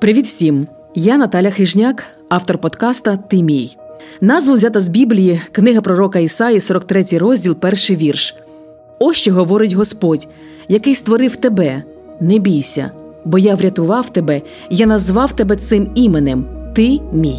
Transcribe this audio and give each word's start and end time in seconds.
Привіт 0.00 0.26
всім! 0.26 0.66
Я 0.94 1.16
Наталя 1.16 1.50
Хижняк, 1.50 2.04
автор 2.28 2.58
подкаста 2.58 3.16
Ти 3.16 3.42
мій. 3.42 3.76
Назву 4.20 4.54
взята 4.54 4.80
з 4.80 4.88
Біблії, 4.88 5.40
книга 5.52 5.80
пророка 5.80 6.18
Ісаї, 6.18 6.60
43 6.60 7.04
розділ, 7.12 7.54
перший 7.54 7.96
вірш. 7.96 8.34
Ось 8.98 9.16
що 9.16 9.34
говорить 9.34 9.72
Господь, 9.72 10.28
який 10.68 10.94
створив 10.94 11.36
тебе. 11.36 11.82
Не 12.20 12.38
бійся, 12.38 12.90
бо 13.24 13.38
я 13.38 13.54
врятував 13.54 14.12
тебе, 14.12 14.42
я 14.70 14.86
назвав 14.86 15.32
тебе 15.32 15.56
цим 15.56 15.92
іменем. 15.94 16.46
Ти 16.74 17.00
мій. 17.12 17.38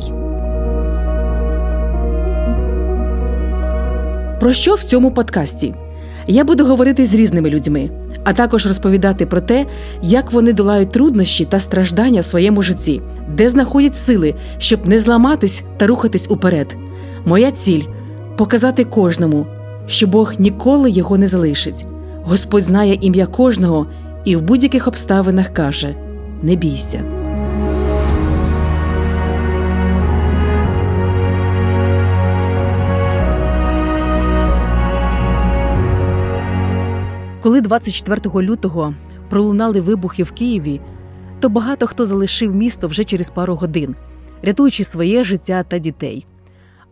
Про 4.39 4.54
що 4.54 4.75
в 4.75 4.84
цьому 4.84 5.12
подкасті? 5.12 5.73
Я 6.28 6.44
буду 6.44 6.66
говорити 6.66 7.05
з 7.05 7.14
різними 7.14 7.50
людьми, 7.50 7.89
а 8.24 8.34
також 8.34 8.66
розповідати 8.66 9.26
про 9.26 9.42
те, 9.42 9.66
як 10.02 10.32
вони 10.32 10.54
долають 10.54 10.89
труднощі 10.89 11.46
та 11.46 11.60
страждання 11.60 12.21
в 12.21 12.26
своєму 12.26 12.64
житті, 12.64 13.02
де 13.30 13.50
знаходять 13.50 13.96
сили, 13.96 14.36
щоб 14.57 14.88
не 14.88 15.00
зламатись 15.00 15.64
та 15.78 15.88
рухатись 15.88 16.28
уперед. 16.30 16.75
Моя 17.25 17.52
ціль 17.52 17.83
показати 18.38 18.83
кожному, 18.83 19.46
що 19.88 20.07
Бог 20.07 20.33
ніколи 20.39 20.89
його 20.89 21.18
не 21.18 21.28
залишить. 21.28 21.86
Господь 22.24 22.64
знає 22.64 22.97
ім'я 23.02 23.25
кожного 23.25 23.88
і 24.25 24.36
в 24.36 24.42
будь-яких 24.42 24.88
обставинах 24.88 25.50
каже: 25.50 25.96
не 26.42 26.55
бійся. 26.55 27.22
Коли 37.44 37.61
24 37.61 38.42
лютого 38.42 38.95
пролунали 39.30 39.81
вибухи 39.81 40.23
в 40.23 40.31
Києві, 40.31 40.81
то 41.39 41.50
багато 41.50 41.88
хто 41.88 42.06
залишив 42.06 42.56
місто 42.56 42.88
вже 42.88 43.03
через 43.03 43.30
пару 43.30 43.56
годин, 43.56 43.95
рятуючи 44.42 44.83
своє 44.83 45.23
життя 45.23 45.64
та 45.64 45.80
дітей. 45.80 46.25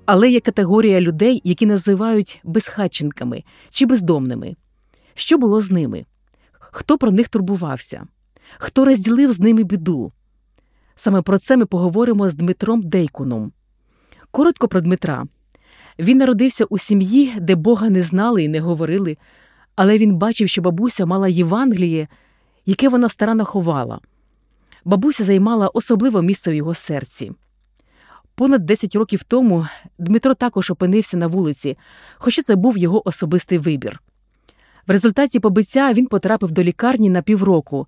Але 0.06 0.30
є 0.30 0.40
категорія 0.40 1.02
людей, 1.02 1.42
які 1.44 1.66
називають 1.66 2.42
безхатченками 2.44 3.44
чи 3.70 3.86
бездомними. 3.86 4.56
Що 5.14 5.38
було 5.38 5.62
з 5.62 5.72
ними? 5.72 6.06
Хто 6.52 6.98
про 6.98 7.12
них 7.12 7.30
турбувався? 7.30 8.04
Хто 8.58 8.86
розділив 8.86 9.32
з 9.32 9.40
ними 9.40 9.64
біду? 9.64 10.12
Саме 10.96 11.22
про 11.22 11.38
це 11.38 11.58
ми 11.58 11.66
поговоримо 11.66 12.30
з 12.30 12.34
Дмитром 12.34 12.82
Дейкуном. 12.82 13.52
Коротко 14.32 14.68
про 14.68 14.82
Дмитра. 14.82 15.26
Він 16.00 16.18
народився 16.18 16.66
у 16.66 16.78
сім'ї, 16.78 17.34
де 17.40 17.56
Бога 17.56 17.90
не 17.90 18.02
знали 18.02 18.44
і 18.44 18.48
не 18.48 18.60
говорили, 18.60 19.18
але 19.82 19.98
він 19.98 20.16
бачив, 20.16 20.50
що 20.50 20.62
бабуся 20.62 21.06
мала 21.06 21.28
Євангеліє, 21.28 22.08
яке 22.66 22.90
вона 22.90 23.10
старанно 23.10 23.46
ховала. 23.46 24.00
Бабуся 24.86 25.24
займала 25.24 25.68
особливе 25.68 26.22
місце 26.22 26.52
в 26.52 26.54
його 26.54 26.74
серці. 26.74 27.32
Понад 28.36 28.66
10 28.66 28.96
років 28.96 29.24
тому 29.24 29.68
Дмитро 29.98 30.34
також 30.34 30.72
опинився 30.72 31.18
на 31.18 31.28
вулиці, 31.28 31.78
хоча 32.16 32.42
це 32.42 32.56
був 32.56 32.78
його 32.78 33.08
особистий 33.08 33.58
вибір. 33.58 34.02
В 34.88 34.92
результаті 34.92 35.40
побиття 35.40 35.94
він 35.94 36.08
потрапив 36.08 36.52
до 36.52 36.64
лікарні 36.64 37.10
на 37.10 37.22
півроку, 37.22 37.88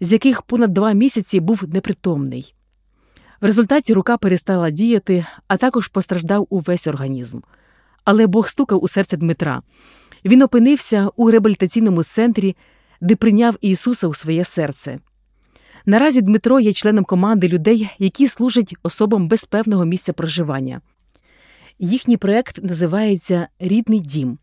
з 0.00 0.12
яких 0.12 0.42
понад 0.42 0.72
два 0.72 0.92
місяці 0.92 1.40
був 1.40 1.64
непритомний. 1.68 2.54
В 3.40 3.44
результаті 3.44 3.94
рука 3.94 4.16
перестала 4.16 4.70
діяти, 4.70 5.26
а 5.48 5.56
також 5.56 5.88
постраждав 5.88 6.46
увесь 6.50 6.86
організм. 6.86 7.40
Але 8.04 8.26
Бог 8.26 8.48
стукав 8.48 8.84
у 8.84 8.88
серце 8.88 9.16
Дмитра. 9.16 9.62
Він 10.24 10.42
опинився 10.42 11.10
у 11.16 11.30
реабілітаційному 11.30 12.02
центрі, 12.02 12.56
де 13.00 13.16
прийняв 13.16 13.56
Ісуса 13.60 14.08
у 14.08 14.14
своє 14.14 14.44
серце. 14.44 14.98
Наразі 15.86 16.22
Дмитро 16.22 16.60
є 16.60 16.72
членом 16.72 17.04
команди 17.04 17.48
людей, 17.48 17.88
які 17.98 18.28
служать 18.28 18.74
особам 18.82 19.28
без 19.28 19.44
певного 19.44 19.84
місця 19.84 20.12
проживання. 20.12 20.80
Їхній 21.78 22.16
проект 22.16 22.64
називається 22.64 23.48
Рідний 23.58 24.00
дім. 24.00 24.38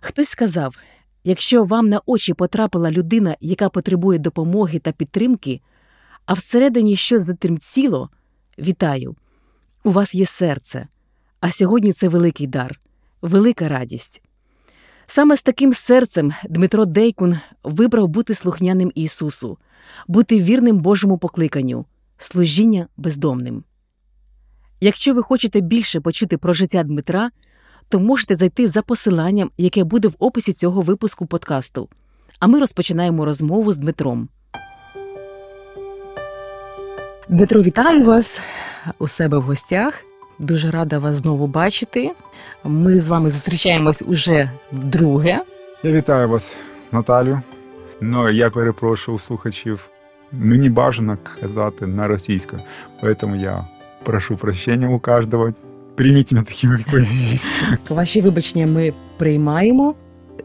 Хтось 0.00 0.28
сказав: 0.28 0.76
якщо 1.24 1.64
вам 1.64 1.88
на 1.88 2.00
очі 2.06 2.34
потрапила 2.34 2.90
людина, 2.90 3.36
яка 3.40 3.68
потребує 3.68 4.18
допомоги 4.18 4.78
та 4.78 4.92
підтримки, 4.92 5.60
а 6.26 6.32
всередині 6.32 6.96
щось 6.96 7.22
затремтіло, 7.22 8.10
вітаю! 8.58 9.16
У 9.84 9.90
вас 9.90 10.14
є 10.14 10.26
серце. 10.26 10.88
А 11.40 11.50
сьогодні 11.50 11.92
це 11.92 12.08
великий 12.08 12.46
дар, 12.46 12.80
велика 13.22 13.68
радість. 13.68 14.22
Саме 15.06 15.36
з 15.36 15.42
таким 15.42 15.74
серцем 15.74 16.32
Дмитро 16.48 16.84
Дейкун 16.84 17.38
вибрав 17.64 18.08
бути 18.08 18.34
слухняним 18.34 18.92
Ісусу, 18.94 19.58
бути 20.08 20.40
вірним 20.40 20.78
Божому 20.78 21.18
покликанню, 21.18 21.86
служіння 22.18 22.88
бездомним. 22.96 23.64
Якщо 24.80 25.14
ви 25.14 25.22
хочете 25.22 25.60
більше 25.60 26.00
почути 26.00 26.38
про 26.38 26.52
життя 26.52 26.82
Дмитра, 26.82 27.30
то 27.88 28.00
можете 28.00 28.34
зайти 28.34 28.68
за 28.68 28.82
посиланням, 28.82 29.50
яке 29.58 29.84
буде 29.84 30.08
в 30.08 30.14
описі 30.18 30.52
цього 30.52 30.80
випуску 30.80 31.26
подкасту. 31.26 31.88
А 32.38 32.46
ми 32.46 32.60
розпочинаємо 32.60 33.24
розмову 33.24 33.72
з 33.72 33.78
Дмитром. 33.78 34.28
Дмитро, 37.28 37.62
вітаю 37.62 38.04
вас 38.04 38.40
у 38.98 39.08
себе 39.08 39.38
в 39.38 39.42
гостях. 39.42 40.04
Дуже 40.38 40.70
рада 40.70 40.98
вас 40.98 41.16
знову 41.16 41.46
бачити. 41.46 42.10
Ми 42.64 43.00
з 43.00 43.08
вами 43.08 43.30
зустрічаємось 43.30 44.02
уже 44.06 44.50
вдруге. 44.72 45.40
Я 45.82 45.92
вітаю 45.92 46.28
вас, 46.28 46.56
Наталю. 46.92 47.40
Ну, 48.00 48.30
я 48.30 48.50
перепрошую 48.50 49.18
слухачів. 49.18 49.88
Мені 50.32 50.68
бажано 50.68 51.18
казати 51.40 51.86
на 51.86 52.08
російською, 52.08 52.62
тому 53.20 53.36
я 53.36 53.64
прошу 54.02 54.36
прощення 54.36 54.88
у 54.88 54.98
кожного. 54.98 55.54
Прийміть 55.94 56.32
мене 56.32 56.44
таким, 56.44 56.70
як 56.72 56.80
я 56.92 56.98
є. 56.98 57.38
Ваші 57.88 58.20
вибачення 58.20 58.66
ми 58.66 58.92
приймаємо. 59.16 59.94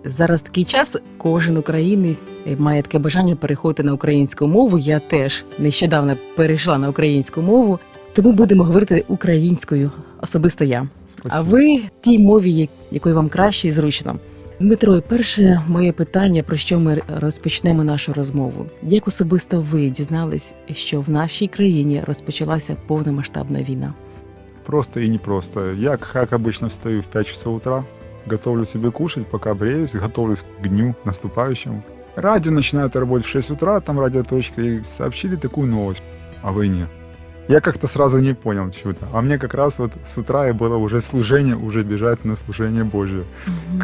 Зараз 0.06 0.42
такий 0.42 0.66
час, 0.66 0.98
кожен 1.18 1.58
українець 1.58 2.26
має 2.58 2.82
таке 2.82 3.00
бажання 3.00 3.36
переходити 3.36 3.84
на 3.84 3.94
українську 3.94 4.48
мову. 4.48 4.78
Я 4.78 5.00
теж 5.00 5.46
нещодавно 5.60 6.18
перейшла 6.36 6.78
на 6.78 6.90
українську 6.90 7.42
мову, 7.42 7.80
тому 8.14 8.32
будемо 8.32 8.64
говорити 8.64 9.06
українською, 9.08 9.92
особисто 10.22 10.64
я. 10.64 10.88
Спасибо. 11.10 11.36
А 11.36 11.42
ви 11.42 11.82
тій 12.02 12.20
мові, 12.20 12.70
якою 12.92 13.16
вам 13.16 13.30
краще 13.30 13.68
і 13.68 13.72
зручно. 13.72 14.16
Дмитро, 14.60 15.02
перше 15.02 15.62
моє 15.68 15.92
питання, 15.92 16.44
про 16.44 16.58
що 16.58 16.80
ми 16.80 17.02
розпочнемо 17.18 17.84
нашу 17.84 18.14
розмову. 18.14 18.66
Як 18.84 19.08
особисто 19.08 19.66
ви 19.72 19.90
дізнались, 19.90 20.54
що 20.74 21.02
в 21.02 21.10
нашій 21.10 21.48
країні 21.48 22.04
розпочалася 22.08 22.76
повномасштабна 22.88 23.64
війна? 23.64 23.94
Просто 24.66 25.00
и 25.00 25.10
непросто. 25.10 25.74
Я, 25.74 25.98
как 25.98 26.34
обычно, 26.34 26.68
встаю 26.68 27.02
в 27.02 27.08
5 27.08 27.28
часов 27.28 27.56
утра, 27.56 27.84
готовлю 28.30 28.66
себе 28.66 28.92
кушать, 28.92 29.26
пока 29.26 29.54
бреюсь, 29.54 29.96
готовлюсь 29.96 30.42
к 30.42 30.68
дню 30.68 30.96
наступающему. 31.06 31.84
Радио 32.16 32.52
начинает 32.52 32.96
работать 32.96 33.26
в 33.26 33.30
6 33.30 33.52
утра, 33.52 33.80
там 33.80 34.00
радиоточка, 34.00 34.62
и 34.62 34.84
сообщили 34.84 35.36
такую 35.36 35.68
новость 35.68 36.04
о 36.44 36.52
войне. 36.52 36.88
Я 37.52 37.60
как-то 37.60 37.88
сразу 37.88 38.20
не 38.20 38.34
понял 38.34 38.72
чего-то. 38.72 39.06
А 39.12 39.22
мне 39.22 39.38
как 39.38 39.54
раз 39.54 39.78
вот 39.78 39.92
с 40.06 40.18
утра 40.18 40.48
и 40.48 40.54
было 40.54 40.78
уже 40.78 41.02
служение, 41.02 41.58
уже 41.58 41.84
бежать 41.84 42.24
на 42.24 42.38
служение 42.38 42.86
Божье. 42.86 43.26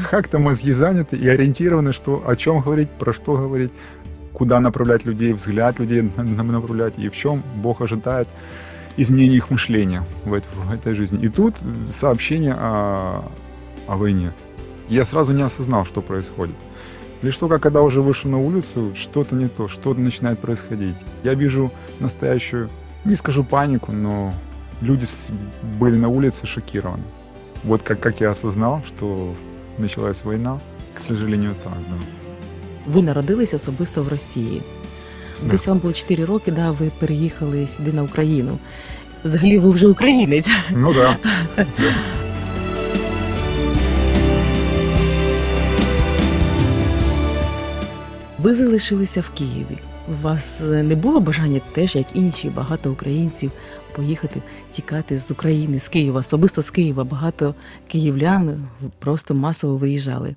Как-то 0.10 0.40
мозги 0.40 0.72
заняты 0.72 1.18
и 1.18 1.28
ориентированы, 1.28 1.92
что, 1.92 2.24
о 2.26 2.38
чем 2.38 2.62
говорить, 2.62 2.90
про 2.92 3.12
что 3.12 3.36
говорить, 3.36 3.74
куда 4.32 4.62
направлять 4.62 5.04
людей, 5.04 5.34
взгляд 5.34 5.80
людей 5.80 6.02
на- 6.02 6.24
на- 6.24 6.44
направлять, 6.44 6.98
и 6.98 7.10
в 7.10 7.14
чем 7.14 7.44
Бог 7.58 7.82
ожидает 7.82 8.30
изменения 8.96 9.36
их 9.36 9.50
мышления 9.50 10.04
в, 10.24 10.34
эт- 10.34 10.48
в 10.56 10.72
этой 10.72 10.94
жизни. 10.94 11.20
И 11.26 11.28
тут 11.28 11.56
сообщение 11.90 12.56
о, 12.58 13.30
о 13.86 13.98
войне. 13.98 14.32
Я 14.88 15.04
сразу 15.04 15.34
не 15.34 15.42
осознал, 15.42 15.86
что 15.86 16.02
происходит. 16.02 16.56
Лишь 17.22 17.38
только 17.38 17.60
когда 17.60 17.82
уже 17.82 18.02
вышел 18.02 18.32
на 18.32 18.38
улицу, 18.38 18.94
что-то 18.96 19.36
не 19.36 19.50
то, 19.50 19.68
что-то 19.68 20.00
начинает 20.00 20.40
происходить. 20.40 20.96
Я 21.26 21.34
вижу 21.34 21.70
настоящую, 22.00 22.70
не 23.08 23.16
скажу 23.16 23.44
панику, 23.44 23.92
но 23.92 24.34
люди 24.82 25.06
были 25.80 25.96
на 25.98 26.08
улице 26.08 26.46
шокированы. 26.46 27.04
Вот 27.64 27.82
как, 27.82 28.00
как 28.00 28.22
я 28.22 28.32
осознал, 28.32 28.82
что 28.88 29.34
началась 29.78 30.24
война, 30.24 30.60
к 30.94 31.00
сожалению, 31.00 31.56
так, 31.64 31.74
да. 31.90 31.96
Ви 32.94 33.02
народились 33.02 33.54
особисто 33.54 34.04
в 34.04 34.08
Росії. 34.08 34.62
Да. 35.44 35.52
Десь 35.52 35.68
вам 35.68 35.78
було 35.78 35.94
4 35.94 36.26
роки, 36.26 36.52
да, 36.52 36.72
ви 36.72 36.92
переїхали 37.00 37.68
сюди 37.68 37.94
на 37.94 38.04
Україну. 38.04 38.58
Взагалі, 39.24 39.60
ви 39.60 39.70
вже 39.70 39.88
українець. 39.88 40.50
Ну 40.72 40.94
да. 40.94 41.18
Ви 48.40 48.56
залишилися 48.56 49.22
в 49.22 49.30
Києві. 49.30 49.78
У 50.09 50.23
вас 50.23 50.63
е, 50.71 50.83
не 50.83 50.97
було 50.97 51.21
бажання 51.21 51.61
теж, 51.73 51.97
як 51.97 52.07
інші 52.17 52.51
багато 52.51 52.93
українців, 52.93 53.53
поїхати 53.97 54.43
тікати 54.73 55.19
з 55.19 55.31
України, 55.31 55.81
з 55.81 55.89
Києва, 55.89 56.21
особисто 56.21 56.63
з 56.63 56.71
Києва. 56.71 57.05
Багато 57.05 57.55
київлян 57.89 58.69
просто 58.99 59.35
масово 59.35 59.77
виїжджали. 59.77 60.37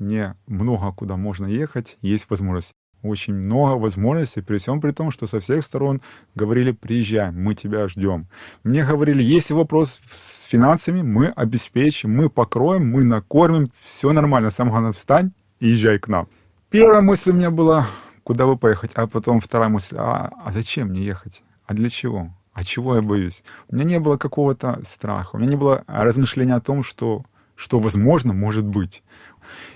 Мне 0.00 0.34
много 0.48 0.92
куда 0.92 1.16
можно 1.16 1.48
ехать, 1.48 1.98
есть 2.02 2.30
возможность. 2.30 2.74
очень 3.04 3.34
много 3.34 3.78
возможностей, 3.78 4.42
при 4.42 4.56
всем 4.56 4.80
при 4.80 4.92
том, 4.92 5.10
что 5.10 5.26
со 5.26 5.40
всех 5.40 5.62
сторон 5.62 6.00
говорили, 6.34 6.72
приезжай, 6.72 7.30
мы 7.30 7.54
тебя 7.54 7.86
ждем. 7.88 8.26
Мне 8.64 8.82
говорили, 8.82 9.22
если 9.22 9.54
вопрос 9.54 10.00
с 10.10 10.46
финансами, 10.46 11.02
мы 11.02 11.28
обеспечим, 11.28 12.16
мы 12.16 12.30
покроем, 12.30 12.90
мы 12.90 13.04
накормим, 13.04 13.70
все 13.78 14.12
нормально, 14.12 14.50
самое 14.50 14.72
главное, 14.72 14.92
встань 14.92 15.32
и 15.60 15.68
езжай 15.68 15.98
к 15.98 16.08
нам. 16.08 16.28
Первая 16.70 17.02
мысль 17.02 17.30
у 17.30 17.34
меня 17.34 17.50
была, 17.50 17.86
куда 18.29 18.45
бы 18.45 18.57
поехать, 18.57 18.91
а 18.93 19.07
потом 19.07 19.41
вторая 19.41 19.69
мысль, 19.69 19.95
а, 19.97 20.29
а 20.45 20.51
зачем 20.51 20.89
мне 20.89 21.01
ехать? 21.01 21.41
А 21.65 21.73
для 21.73 21.89
чего? 21.89 22.29
А 22.53 22.63
чего 22.63 22.95
я 22.95 23.01
боюсь? 23.01 23.43
У 23.69 23.75
меня 23.75 23.85
не 23.85 23.99
было 23.99 24.17
какого-то 24.17 24.81
страха, 24.85 25.35
у 25.35 25.39
меня 25.39 25.49
не 25.49 25.55
было 25.57 25.83
размышления 25.87 26.53
о 26.53 26.61
том, 26.61 26.83
что, 26.83 27.23
что 27.55 27.79
возможно 27.79 28.31
может 28.31 28.65
быть. 28.65 29.01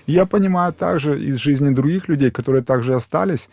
Я 0.06 0.24
понимаю 0.24 0.72
также 0.72 1.20
из 1.20 1.38
жизни 1.38 1.74
других 1.74 2.06
людей, 2.06 2.30
которые 2.30 2.62
также 2.62 2.94
остались, 2.94 3.48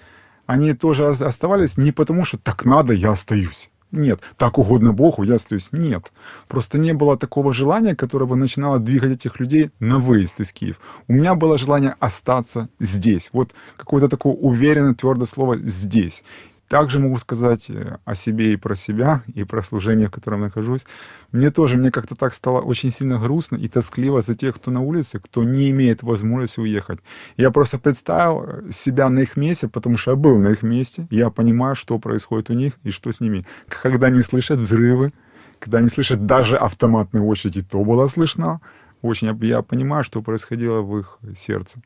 они 0.46 0.76
тоже 0.76 1.08
оставались 1.08 1.78
не 1.78 1.92
потому, 1.92 2.24
что 2.24 2.38
так 2.38 2.64
надо, 2.66 2.94
я 2.94 3.10
остаюсь. 3.10 3.72
Нет, 3.92 4.22
так 4.38 4.58
угодно 4.58 4.94
Богу, 4.94 5.24
я 5.24 5.36
остаюсь. 5.36 5.70
Нет. 5.72 6.14
Просто 6.48 6.78
не 6.78 6.94
было 6.94 7.18
такого 7.18 7.52
желания, 7.54 7.96
которое 7.96 8.26
бы 8.26 8.36
начинало 8.36 8.80
двигать 8.80 9.18
этих 9.18 9.40
людей 9.40 9.72
на 9.80 10.00
выезд 10.00 10.40
из 10.40 10.54
Киева. 10.54 10.78
У 11.08 11.14
меня 11.14 11.36
было 11.36 11.58
желание 11.58 11.96
остаться 12.00 12.70
здесь. 12.80 13.30
Вот 13.34 13.54
какое-то 13.76 14.08
такое 14.08 14.34
уверенное, 14.34 14.94
твердое 14.94 15.26
слово 15.26 15.58
«здесь». 15.58 16.24
Также 16.72 17.00
могу 17.00 17.18
сказать 17.18 17.70
э, 17.70 17.98
о 18.06 18.16
себе 18.16 18.54
и 18.54 18.56
про 18.56 18.76
себя, 18.76 19.24
и 19.36 19.44
про 19.44 19.62
служение, 19.62 20.08
в 20.08 20.12
котором 20.12 20.40
нахожусь. 20.40 20.86
Мне 21.34 21.52
тоже, 21.52 21.76
мне 21.76 21.92
как-то 21.92 22.16
так 22.16 22.34
стало 22.34 22.62
очень 22.62 22.92
сильно 22.92 23.20
грустно 23.20 23.58
и 23.58 23.68
тоскливо 23.68 24.22
за 24.22 24.36
тех, 24.36 24.56
кто 24.56 24.72
на 24.72 24.80
улице, 24.80 25.20
кто 25.20 25.44
не 25.44 25.70
имеет 25.72 26.02
возможности 26.02 26.62
уехать. 26.62 27.00
Я 27.36 27.52
просто 27.52 27.78
представил 27.78 28.46
э, 28.48 28.72
себя 28.72 29.10
на 29.10 29.20
их 29.20 29.36
месте, 29.36 29.68
потому 29.68 29.98
что 29.98 30.12
я 30.12 30.16
был 30.16 30.38
на 30.38 30.48
их 30.48 30.64
месте, 30.64 31.08
я 31.12 31.30
понимаю, 31.30 31.76
что 31.76 32.00
происходит 32.00 32.50
у 32.50 32.54
них 32.54 32.80
и 32.86 32.92
что 32.92 33.12
с 33.12 33.20
ними. 33.20 33.46
Когда 33.68 34.08
они 34.08 34.22
слышат 34.22 34.58
взрывы, 34.58 35.12
когда 35.60 35.80
они 35.80 35.90
слышат 35.90 36.26
даже 36.26 36.56
автоматные 36.56 37.22
очереди, 37.22 37.64
то 37.64 37.84
была 37.84 38.08
слышна. 38.08 38.62
Очень 39.02 39.38
я 39.42 39.62
понимаю, 39.62 40.06
что 40.06 40.22
происходило 40.22 40.82
в 40.82 40.98
их 40.98 41.18
сердце. 41.38 41.82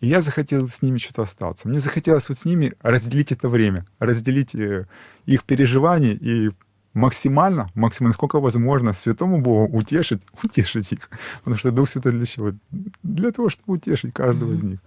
И 0.00 0.06
я 0.06 0.20
захотел 0.20 0.68
с 0.68 0.82
ними 0.82 0.98
что-то 0.98 1.22
остаться. 1.22 1.68
Мне 1.68 1.80
захотелось 1.80 2.28
вот 2.28 2.38
с 2.38 2.44
ними 2.44 2.72
разделить 2.82 3.32
это 3.32 3.48
время, 3.48 3.84
разделить 3.98 4.54
э, 4.54 4.86
их 5.26 5.44
переживания 5.44 6.12
и 6.12 6.50
максимально, 6.94 7.70
максимально, 7.74 8.14
сколько 8.14 8.40
возможно, 8.40 8.92
святому 8.92 9.40
Богу 9.40 9.76
утешить, 9.76 10.22
утешить 10.42 10.92
их. 10.92 11.10
Потому 11.38 11.56
что 11.56 11.70
Дух 11.70 11.88
Святой 11.88 12.12
для 12.12 12.26
чего? 12.26 12.52
Для 13.02 13.30
того, 13.32 13.48
чтобы 13.48 13.74
утешить 13.74 14.12
каждого 14.14 14.52
из 14.52 14.62
них. 14.62 14.78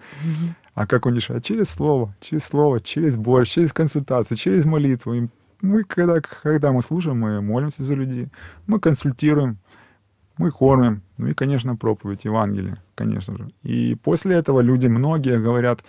А 0.74 0.88
как 0.88 1.06
он 1.06 1.16
решает? 1.16 1.44
Через 1.44 1.70
слово, 1.70 2.16
через 2.22 2.44
слово, 2.44 2.80
через 2.80 3.18
боль, 3.18 3.46
через 3.46 3.74
консультации, 3.74 4.36
через 4.36 4.66
молитву. 4.66 5.14
И 5.14 5.28
мы, 5.62 5.84
когда, 5.84 6.22
когда 6.22 6.72
мы 6.72 6.82
служим, 6.82 7.20
мы 7.20 7.42
молимся 7.42 7.84
за 7.84 7.96
людей, 7.96 8.30
мы 8.68 8.80
консультируем, 8.80 9.58
мы 10.42 10.50
кормим, 10.50 11.04
ну 11.18 11.28
и, 11.28 11.34
конечно, 11.34 11.76
проповедь 11.76 12.26
Евангелия, 12.26 12.82
конечно 12.96 13.38
же. 13.38 13.52
И 13.62 13.96
после 13.96 14.36
этого 14.36 14.62
люди, 14.62 14.88
многие 14.88 15.40
говорят 15.40 15.84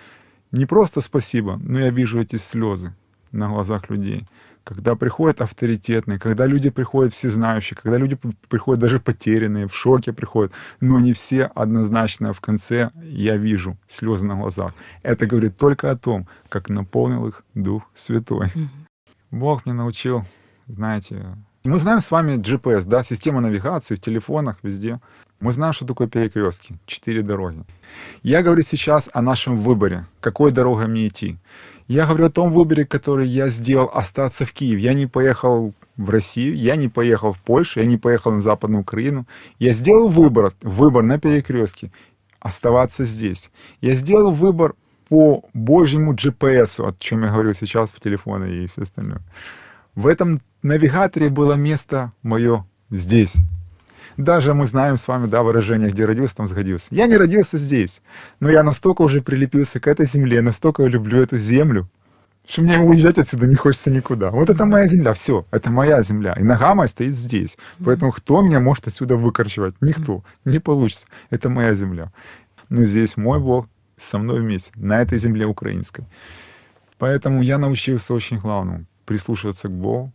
не 0.51 0.67
просто 0.67 1.01
спасибо, 1.01 1.59
но 1.63 1.81
я 1.81 1.91
вижу 1.91 2.21
эти 2.21 2.37
слезы 2.37 2.93
на 3.31 3.49
глазах 3.49 3.89
людей. 3.89 4.27
Когда 4.63 4.95
приходят 4.95 5.41
авторитетные, 5.41 6.19
когда 6.19 6.47
люди 6.47 6.69
приходят 6.69 7.15
всезнающие, 7.15 7.79
когда 7.83 7.97
люди 7.97 8.19
приходят 8.49 8.81
даже 8.81 9.01
потерянные, 9.01 9.67
в 9.67 9.75
шоке 9.75 10.13
приходят, 10.13 10.53
но 10.81 11.01
не 11.01 11.15
все 11.15 11.45
однозначно 11.55 12.35
в 12.35 12.41
конце 12.41 12.91
я 13.03 13.39
вижу 13.39 13.79
слезы 13.89 14.27
на 14.27 14.37
глазах. 14.37 14.75
Это 15.03 15.27
говорит 15.27 15.57
только 15.57 15.91
о 15.91 15.97
том, 15.97 16.29
как 16.51 16.69
наполнил 16.69 17.27
их 17.27 17.43
Дух 17.55 17.83
Святой. 17.95 18.49
Бог 19.31 19.65
мне 19.65 19.75
научил, 19.75 20.25
знаете, 20.67 21.25
мы 21.69 21.79
знаем 21.79 22.01
с 22.01 22.11
вами 22.11 22.39
GPS, 22.39 22.85
да, 22.85 23.03
система 23.03 23.41
навигации 23.41 23.95
в 23.95 24.01
телефонах, 24.01 24.57
везде. 24.63 25.01
Мы 25.41 25.53
знаем, 25.53 25.73
что 25.73 25.87
такое 25.87 26.09
перекрестки, 26.09 26.79
четыре 26.87 27.23
дороги. 27.23 27.65
Я 28.23 28.43
говорю 28.43 28.63
сейчас 28.63 29.11
о 29.13 29.23
нашем 29.23 29.57
выборе, 29.57 30.07
какой 30.21 30.53
дорогой 30.53 30.87
мне 30.87 31.09
идти. 31.09 31.37
Я 31.89 32.07
говорю 32.07 32.27
о 32.27 32.31
том 32.31 32.53
выборе, 32.53 32.85
который 32.85 33.29
я 33.29 33.49
сделал 33.49 33.91
остаться 33.93 34.45
в 34.45 34.53
Киеве. 34.53 34.81
Я 34.81 34.95
не 34.95 35.07
поехал 35.07 35.75
в 35.97 36.11
Россию, 36.11 36.57
я 36.57 36.77
не 36.77 36.89
поехал 36.89 37.33
в 37.33 37.39
Польшу, 37.39 37.81
я 37.81 37.87
не 37.87 37.97
поехал 37.97 38.33
на 38.33 38.41
Западную 38.41 38.83
Украину. 38.83 39.27
Я 39.59 39.73
сделал 39.73 40.09
выбор, 40.09 40.53
выбор 40.63 41.03
на 41.03 41.19
перекрестке, 41.19 41.91
оставаться 42.41 43.05
здесь. 43.05 43.51
Я 43.81 43.93
сделал 43.93 44.31
выбор 44.31 44.75
по 45.09 45.45
Божьему 45.55 46.15
GPS, 46.15 46.89
о 46.89 46.95
чем 46.99 47.25
я 47.25 47.31
говорю 47.31 47.55
сейчас 47.55 47.93
по 47.93 48.01
телефону 48.01 48.47
и 48.47 48.67
все 48.67 48.83
остальное. 48.83 49.21
В 49.95 50.07
этом 50.07 50.41
навигаторе 50.63 51.29
было 51.29 51.53
место 51.53 52.13
мое 52.23 52.67
здесь. 52.91 53.35
Даже 54.17 54.55
мы 54.55 54.67
знаем 54.67 54.97
с 54.97 55.07
вами, 55.07 55.27
да, 55.27 55.43
выражение, 55.43 55.91
где 55.91 56.05
родился, 56.05 56.37
там 56.37 56.49
сгодился. 56.49 56.87
Я 56.91 57.07
не 57.07 57.17
родился 57.17 57.59
здесь, 57.59 58.01
но 58.41 58.51
я 58.51 58.63
настолько 58.63 59.03
уже 59.03 59.23
прилепился 59.23 59.81
к 59.81 59.87
этой 59.87 60.07
земле, 60.07 60.41
настолько 60.41 60.85
люблю 60.85 61.21
эту 61.21 61.39
землю, 61.39 61.89
что 62.47 62.63
мне 62.63 62.79
уезжать 62.79 63.19
отсюда 63.19 63.47
не 63.47 63.55
хочется 63.55 63.91
никуда. 63.91 64.31
Вот 64.31 64.51
это 64.51 64.65
моя 64.65 64.89
земля, 64.89 65.13
все, 65.13 65.47
это 65.51 65.71
моя 65.71 66.03
земля. 66.03 66.35
И 66.39 66.43
нога 66.43 66.75
моя 66.75 66.89
стоит 66.89 67.15
здесь. 67.15 67.57
Поэтому 67.85 68.13
кто 68.13 68.43
меня 68.43 68.61
может 68.61 68.89
отсюда 68.89 69.17
выкорчевать? 69.17 69.75
Никто. 69.81 70.25
Не 70.45 70.59
получится. 70.59 71.07
Это 71.31 71.49
моя 71.49 71.73
земля. 71.73 72.13
Но 72.69 72.83
здесь 72.83 73.17
мой 73.17 73.39
Бог 73.39 73.69
со 73.97 74.19
мной 74.19 74.41
вместе, 74.41 74.73
на 74.75 75.01
этой 75.01 75.19
земле 75.19 75.47
украинской. 75.47 76.05
Поэтому 76.99 77.43
я 77.43 77.59
научился 77.59 78.13
очень 78.13 78.39
главному 78.39 78.87
прислушиваться 79.05 79.69
к 79.69 79.73
Богу, 79.73 80.13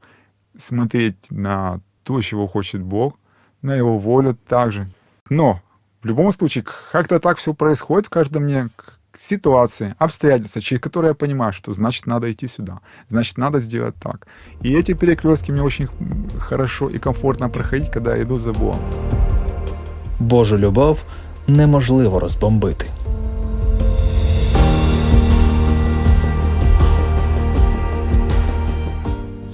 смотреть 0.57 1.31
на 1.31 1.81
то, 2.03 2.21
чего 2.21 2.47
хочет 2.47 2.81
Бог, 2.81 3.15
на 3.61 3.75
Его 3.75 3.97
волю 3.97 4.37
также. 4.47 4.87
Но 5.29 5.61
в 6.01 6.05
любом 6.05 6.31
случае, 6.31 6.63
как-то 6.91 7.19
так 7.19 7.37
все 7.37 7.53
происходит 7.53 8.07
в 8.07 8.09
каждом 8.09 8.43
мне 8.43 8.69
ситуации, 9.15 9.95
обстоятельства, 9.97 10.61
через 10.61 10.81
которые 10.81 11.09
я 11.09 11.15
понимаю, 11.15 11.53
что 11.53 11.73
значит 11.73 12.07
надо 12.07 12.31
идти 12.31 12.47
сюда, 12.47 12.79
значит 13.09 13.37
надо 13.37 13.59
сделать 13.59 13.95
так. 13.99 14.27
И 14.61 14.73
эти 14.73 14.93
перекрестки 14.93 15.51
мне 15.51 15.63
очень 15.63 15.87
хорошо 16.39 16.89
и 16.89 16.99
комфортно 16.99 17.49
проходить, 17.49 17.91
когда 17.91 18.15
я 18.15 18.23
иду 18.23 18.37
за 18.37 18.53
Богом. 18.53 18.79
Божу 20.19 20.57
любов 20.57 21.05
неможливо 21.47 22.19
розбомбити. 22.19 22.87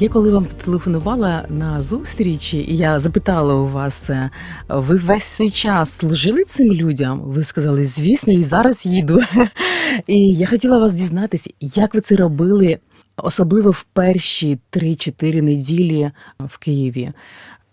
Я 0.04 0.10
коли 0.10 0.32
вам 0.32 0.46
зателефонувала 0.46 1.46
на 1.50 1.82
зустрічі, 1.82 2.58
і 2.58 2.78
я 2.78 3.00
запитала 3.00 3.54
у 3.56 3.68
вас, 3.68 4.10
е, 4.10 4.30
ви 4.70 4.96
весь 4.96 5.24
цей 5.24 5.50
час 5.50 5.92
служили 5.92 6.44
цим 6.44 6.74
людям? 6.74 7.22
Ви 7.26 7.44
сказали, 7.44 7.86
звісно, 7.86 8.34
і 8.34 8.44
зараз 8.44 8.86
їду. 8.86 9.20
І 10.08 10.34
я 10.34 10.48
хотіла 10.48 10.80
вас 10.80 10.94
дізнатися, 10.94 11.50
як 11.60 11.96
ви 11.96 12.02
це 12.02 12.16
робили, 12.16 12.80
особливо 13.18 13.72
в 13.72 13.84
перші 13.84 14.60
3-4 14.72 15.42
неділі 15.42 16.12
в 16.40 16.58
Києві 16.58 17.12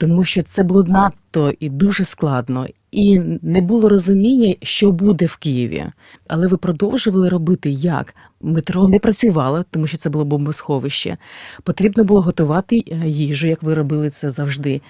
тому 0.00 0.24
що 0.24 0.42
це 0.42 0.62
було 0.62 0.84
надто 0.84 1.52
і 1.60 1.68
дуже 1.68 2.04
складно, 2.04 2.66
і 2.90 3.18
не 3.42 3.60
було 3.60 3.88
розуміння, 3.88 4.54
що 4.62 4.92
буде 4.92 5.26
в 5.26 5.36
Києві. 5.36 5.84
Але 6.28 6.46
ви 6.46 6.56
продовжували 6.56 7.28
робити 7.28 7.70
як? 7.70 8.14
Метро 8.40 8.88
не 8.88 8.98
працювало, 8.98 9.64
тому 9.70 9.86
що 9.86 9.96
це 9.96 10.10
було 10.10 10.24
бомбосховище. 10.24 11.16
Потрібно 11.62 12.04
було 12.04 12.20
готувати 12.20 12.76
е, 12.76 13.02
їжу, 13.06 13.46
як 13.46 13.62
ви 13.62 13.74
робили 13.74 14.10
це 14.10 14.30
завжди, 14.30 14.80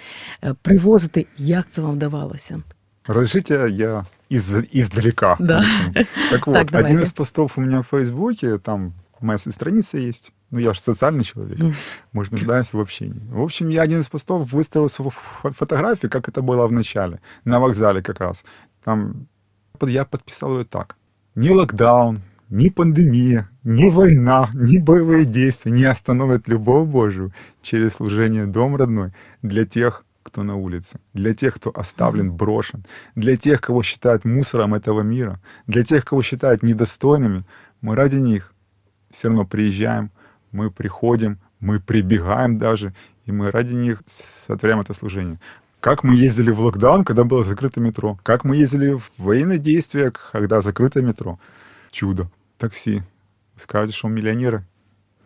е, 0.43 0.55
привозити. 0.61 1.25
Як 1.37 1.65
це 1.69 1.81
вам 1.81 1.91
вдавалося? 1.91 2.61
Разрешите, 3.07 3.69
я 3.71 4.05
из, 4.31 4.55
издалека. 4.71 5.37
Да. 5.39 5.65
Так 6.29 6.47
вот, 6.47 6.53
так, 6.53 6.85
один 6.85 6.99
из 6.99 7.11
постов 7.11 7.51
у 7.57 7.61
меня 7.61 7.79
в 7.79 7.83
Фейсбуке, 7.83 8.57
там 8.57 8.93
моя 9.21 9.37
страница 9.37 9.97
есть, 9.97 10.31
ну, 10.49 10.59
я 10.59 10.73
же 10.73 10.79
социальный 10.79 11.23
человек, 11.23 11.59
мы 12.11 12.25
же 12.25 12.31
нуждаемся 12.31 12.77
в 12.77 12.79
общении. 12.79 13.21
В 13.29 13.41
общем, 13.41 13.69
я 13.69 13.81
один 13.81 14.01
из 14.01 14.09
постов 14.09 14.51
выставил 14.51 14.89
свою 14.89 15.11
фотографию, 15.11 16.11
как 16.11 16.27
это 16.27 16.41
было 16.41 16.67
в 16.67 16.71
начале, 16.71 17.19
на 17.45 17.59
вокзале 17.59 18.01
как 18.01 18.19
раз. 18.19 18.43
Там 18.83 19.27
я 19.81 20.05
подписал 20.05 20.57
ее 20.59 20.65
так. 20.65 20.97
Ни 21.35 21.49
локдаун, 21.49 22.19
ни 22.49 22.69
пандемия, 22.69 23.49
ни 23.63 23.89
война, 23.89 24.49
ни 24.53 24.77
боевые 24.77 25.25
действия 25.25 25.71
не 25.71 25.85
остановят 25.85 26.47
любовь 26.47 26.87
Божию 26.87 27.33
через 27.61 27.93
служение 27.93 28.45
Дом 28.45 28.75
родной 28.75 29.13
для 29.41 29.65
тех, 29.65 30.03
кто 30.23 30.43
на 30.43 30.55
улице, 30.55 30.99
для 31.13 31.33
тех, 31.33 31.55
кто 31.55 31.71
оставлен, 31.73 32.31
брошен, 32.31 32.85
для 33.15 33.37
тех, 33.37 33.61
кого 33.61 33.83
считают 33.83 34.25
мусором 34.25 34.73
этого 34.73 35.01
мира, 35.01 35.39
для 35.65 35.83
тех, 35.83 36.05
кого 36.05 36.21
считают 36.21 36.61
недостойными. 36.61 37.43
Мы 37.79 37.95
ради 37.95 38.17
них 38.17 38.53
все 39.11 39.27
равно 39.27 39.45
приезжаем, 39.45 40.11
мы 40.51 40.71
приходим, 40.71 41.39
мы 41.59 41.79
прибегаем 41.79 42.57
даже, 42.57 42.93
и 43.25 43.31
мы 43.31 43.51
ради 43.51 43.73
них 43.73 44.01
сотворяем 44.47 44.81
это 44.81 44.93
служение. 44.93 45.39
Как 45.79 46.03
мы 46.03 46.15
ездили 46.15 46.51
в 46.51 46.59
локдаун, 46.59 47.03
когда 47.03 47.23
было 47.23 47.43
закрыто 47.43 47.79
метро. 47.79 48.19
Как 48.21 48.43
мы 48.43 48.55
ездили 48.55 48.93
в 48.93 49.11
военные 49.17 49.57
действия, 49.57 50.11
когда 50.31 50.61
закрыто 50.61 51.01
метро. 51.01 51.39
Чудо. 51.89 52.29
Такси. 52.59 53.01
Скажете, 53.57 53.97
что 53.97 54.07
он 54.07 54.13
миллионер? 54.13 54.63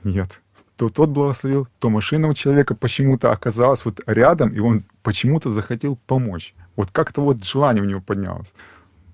Нет. 0.04 0.42
То 0.78 0.90
тот 0.90 1.10
благословил, 1.10 1.68
то 1.80 1.90
машина 1.90 2.28
у 2.30 2.34
человека 2.34 2.74
почему-то 2.74 3.32
оказалась 3.32 3.84
вот 3.84 4.00
рядом, 4.08 4.50
и 4.50 4.60
он 4.60 4.84
почему-то 5.04 5.50
захотел 5.50 5.98
помочь. 6.08 6.54
Вот 6.76 6.90
как-то 6.92 7.22
вот 7.22 7.44
желание 7.44 7.84
у 7.84 7.88
него 7.88 8.02
поднялось. 8.02 8.54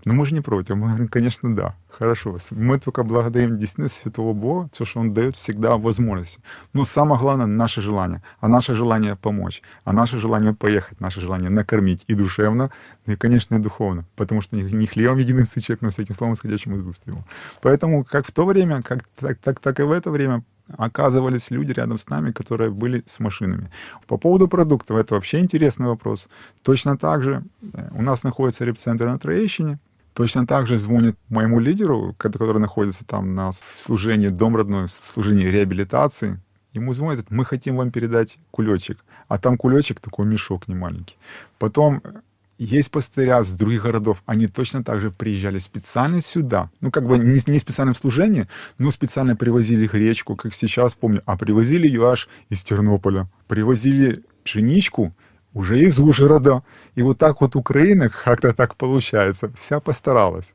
Но 0.05 0.13
мы 0.13 0.25
же 0.25 0.33
не 0.33 0.41
против. 0.41 0.75
Мы 0.75 0.87
говорим, 0.87 1.07
конечно, 1.11 1.55
да. 1.55 1.75
Хорошо. 1.89 2.37
Мы 2.51 2.79
только 2.79 3.03
благодарим 3.03 3.57
действительно 3.57 3.89
Святого 3.89 4.33
Бога, 4.33 4.69
то, 4.77 4.85
что 4.85 4.99
Он 4.99 5.13
дает 5.13 5.35
всегда 5.35 5.77
возможности. 5.77 6.41
Но 6.73 6.85
самое 6.85 7.19
главное— 7.19 7.45
наше 7.47 7.81
желание. 7.81 8.21
А 8.39 8.47
наше 8.47 8.73
желание 8.73 9.15
помочь. 9.15 9.61
А 9.83 9.93
наше 9.93 10.17
желание 10.17 10.53
поехать. 10.53 10.99
Наше 10.99 11.21
желание 11.21 11.49
накормить 11.49 12.03
и 12.07 12.15
душевно, 12.15 12.71
и, 13.05 13.15
конечно, 13.15 13.55
и 13.55 13.59
духовно. 13.59 14.05
Потому 14.15 14.41
что 14.41 14.55
не 14.55 14.87
хлебом 14.87 15.17
единый 15.17 15.45
человек, 15.45 15.81
но 15.81 15.89
всяким 15.89 16.15
словом, 16.15 16.33
исходящим 16.33 16.75
из 16.75 16.85
уст 16.85 17.01
его. 17.07 17.23
Поэтому 17.61 18.03
как 18.03 18.25
в 18.25 18.31
то 18.31 18.45
время, 18.45 18.81
как, 18.81 19.03
так, 19.19 19.37
так, 19.37 19.59
так 19.59 19.79
и 19.79 19.83
в 19.83 19.91
это 19.91 20.11
время 20.11 20.43
оказывались 20.77 21.51
люди 21.51 21.73
рядом 21.73 21.97
с 21.97 22.09
нами, 22.09 22.31
которые 22.31 22.71
были 22.71 23.03
с 23.05 23.19
машинами. 23.19 23.69
По 24.07 24.17
поводу 24.17 24.47
продуктов, 24.47 24.97
это 24.97 25.15
вообще 25.15 25.39
интересный 25.39 25.87
вопрос. 25.87 26.29
Точно 26.63 26.97
так 26.97 27.23
же 27.23 27.43
э, 27.73 27.89
у 27.91 28.01
нас 28.01 28.23
находится 28.23 28.65
репцентр 28.65 29.05
на 29.05 29.19
Троещине, 29.19 29.79
Точно 30.13 30.45
так 30.45 30.67
же 30.67 30.77
звонит 30.77 31.15
моему 31.29 31.59
лидеру, 31.59 32.13
который 32.17 32.59
находится 32.59 33.05
там 33.05 33.33
на 33.33 33.51
служении 33.53 34.27
Дом 34.27 34.55
родной, 34.55 34.89
служении 34.89 35.45
реабилитации. 35.45 36.39
Ему 36.73 36.93
звонят, 36.93 37.25
мы 37.29 37.45
хотим 37.45 37.77
вам 37.77 37.91
передать 37.91 38.37
кулечек. 38.51 39.03
А 39.27 39.37
там 39.37 39.57
кулечек 39.57 39.99
такой 39.99 40.25
мешок 40.25 40.67
не 40.67 40.75
маленький. 40.75 41.17
Потом 41.59 42.01
э, 42.03 42.21
есть 42.57 42.91
пастыря 42.91 43.43
с 43.43 43.53
других 43.53 43.83
городов, 43.83 44.21
они 44.25 44.47
точно 44.47 44.83
так 44.83 45.01
же 45.01 45.11
приезжали 45.11 45.59
специально 45.59 46.21
сюда. 46.21 46.69
Ну, 46.79 46.91
как 46.91 47.07
бы 47.07 47.17
не, 47.17 47.41
не 47.45 47.59
специально 47.59 47.93
в 47.93 47.97
служении, 47.97 48.47
но 48.77 48.91
специально 48.91 49.35
привозили 49.35 49.87
гречку, 49.87 50.35
как 50.35 50.53
сейчас 50.53 50.93
помню, 50.93 51.21
а 51.25 51.37
привозили 51.37 51.87
ее 51.87 52.09
аж 52.09 52.29
из 52.49 52.63
Тернополя. 52.63 53.27
Привозили 53.47 54.23
пшеничку, 54.43 55.13
уже 55.53 55.79
из 55.81 55.99
Ужгорода. 55.99 56.63
И 56.95 57.01
вот 57.01 57.17
так 57.17 57.41
вот 57.41 57.55
Украина, 57.55 58.09
как-то 58.09 58.53
так 58.53 58.75
получается, 58.75 59.51
вся 59.57 59.79
постаралась. 59.79 60.53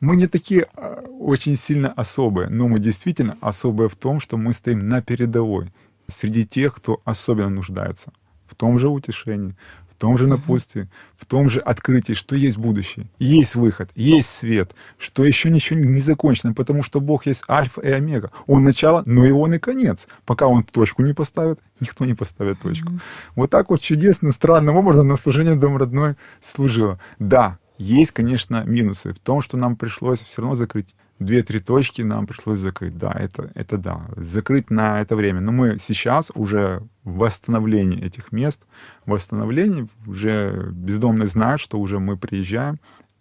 Мы 0.00 0.16
не 0.16 0.26
такие 0.26 0.66
а, 0.74 1.02
очень 1.20 1.56
сильно 1.56 1.92
особые, 1.92 2.48
но 2.48 2.68
мы 2.68 2.78
действительно 2.78 3.36
особые 3.40 3.88
в 3.88 3.96
том, 3.96 4.20
что 4.20 4.36
мы 4.36 4.52
стоим 4.52 4.88
на 4.88 5.02
передовой 5.02 5.72
среди 6.08 6.46
тех, 6.46 6.74
кто 6.76 7.00
особенно 7.04 7.50
нуждается 7.50 8.12
в 8.46 8.54
том 8.54 8.78
же 8.78 8.88
утешении, 8.88 9.54
том 9.98 10.16
же 10.16 10.26
напутствии, 10.26 10.88
в 11.16 11.26
том 11.26 11.50
же 11.50 11.60
открытии, 11.60 12.12
что 12.14 12.36
есть 12.36 12.56
будущее, 12.56 13.06
есть 13.18 13.54
выход, 13.54 13.90
есть 13.94 14.28
свет, 14.28 14.74
что 14.98 15.24
еще 15.24 15.50
ничего 15.50 15.78
не 15.78 16.00
закончено, 16.00 16.54
потому 16.54 16.82
что 16.82 17.00
Бог 17.00 17.26
есть 17.26 17.42
альфа 17.48 17.80
и 17.80 17.90
омега. 17.90 18.30
Он 18.46 18.64
начало, 18.64 19.02
но 19.06 19.26
и 19.26 19.30
он 19.30 19.54
и 19.54 19.58
конец. 19.58 20.08
Пока 20.24 20.46
он 20.46 20.62
точку 20.62 21.02
не 21.02 21.12
поставит, 21.12 21.58
никто 21.80 22.04
не 22.04 22.14
поставит 22.14 22.60
точку. 22.60 22.92
Mm-hmm. 22.92 23.00
Вот 23.34 23.50
так 23.50 23.70
вот 23.70 23.80
чудесно, 23.80 24.32
странным 24.32 24.76
образом 24.76 25.08
на 25.08 25.16
служение 25.16 25.56
Дом 25.56 25.76
родной 25.76 26.14
служило. 26.40 26.98
Да, 27.18 27.58
есть, 27.78 28.12
конечно, 28.12 28.64
минусы 28.64 29.12
в 29.12 29.18
том, 29.18 29.42
что 29.42 29.56
нам 29.56 29.76
пришлось 29.76 30.20
все 30.20 30.42
равно 30.42 30.54
закрыть 30.54 30.94
две-три 31.19 31.59
точки 31.59 32.01
нам 32.01 32.27
пришлось 32.27 32.59
закрыть. 32.59 32.97
Да, 32.97 33.11
это, 33.11 33.51
это 33.55 33.77
да, 33.77 34.01
закрыть 34.15 34.69
на 34.69 35.01
это 35.01 35.15
время. 35.15 35.41
Но 35.41 35.51
мы 35.51 35.77
сейчас 35.79 36.31
уже 36.35 36.81
в 37.03 37.17
восстановлении 37.17 38.03
этих 38.03 38.31
мест, 38.31 38.61
в 39.05 39.11
восстановлении 39.11 39.87
уже 40.07 40.71
бездомные 40.73 41.27
знают, 41.27 41.61
что 41.61 41.79
уже 41.79 41.99
мы 41.99 42.17
приезжаем, 42.17 42.79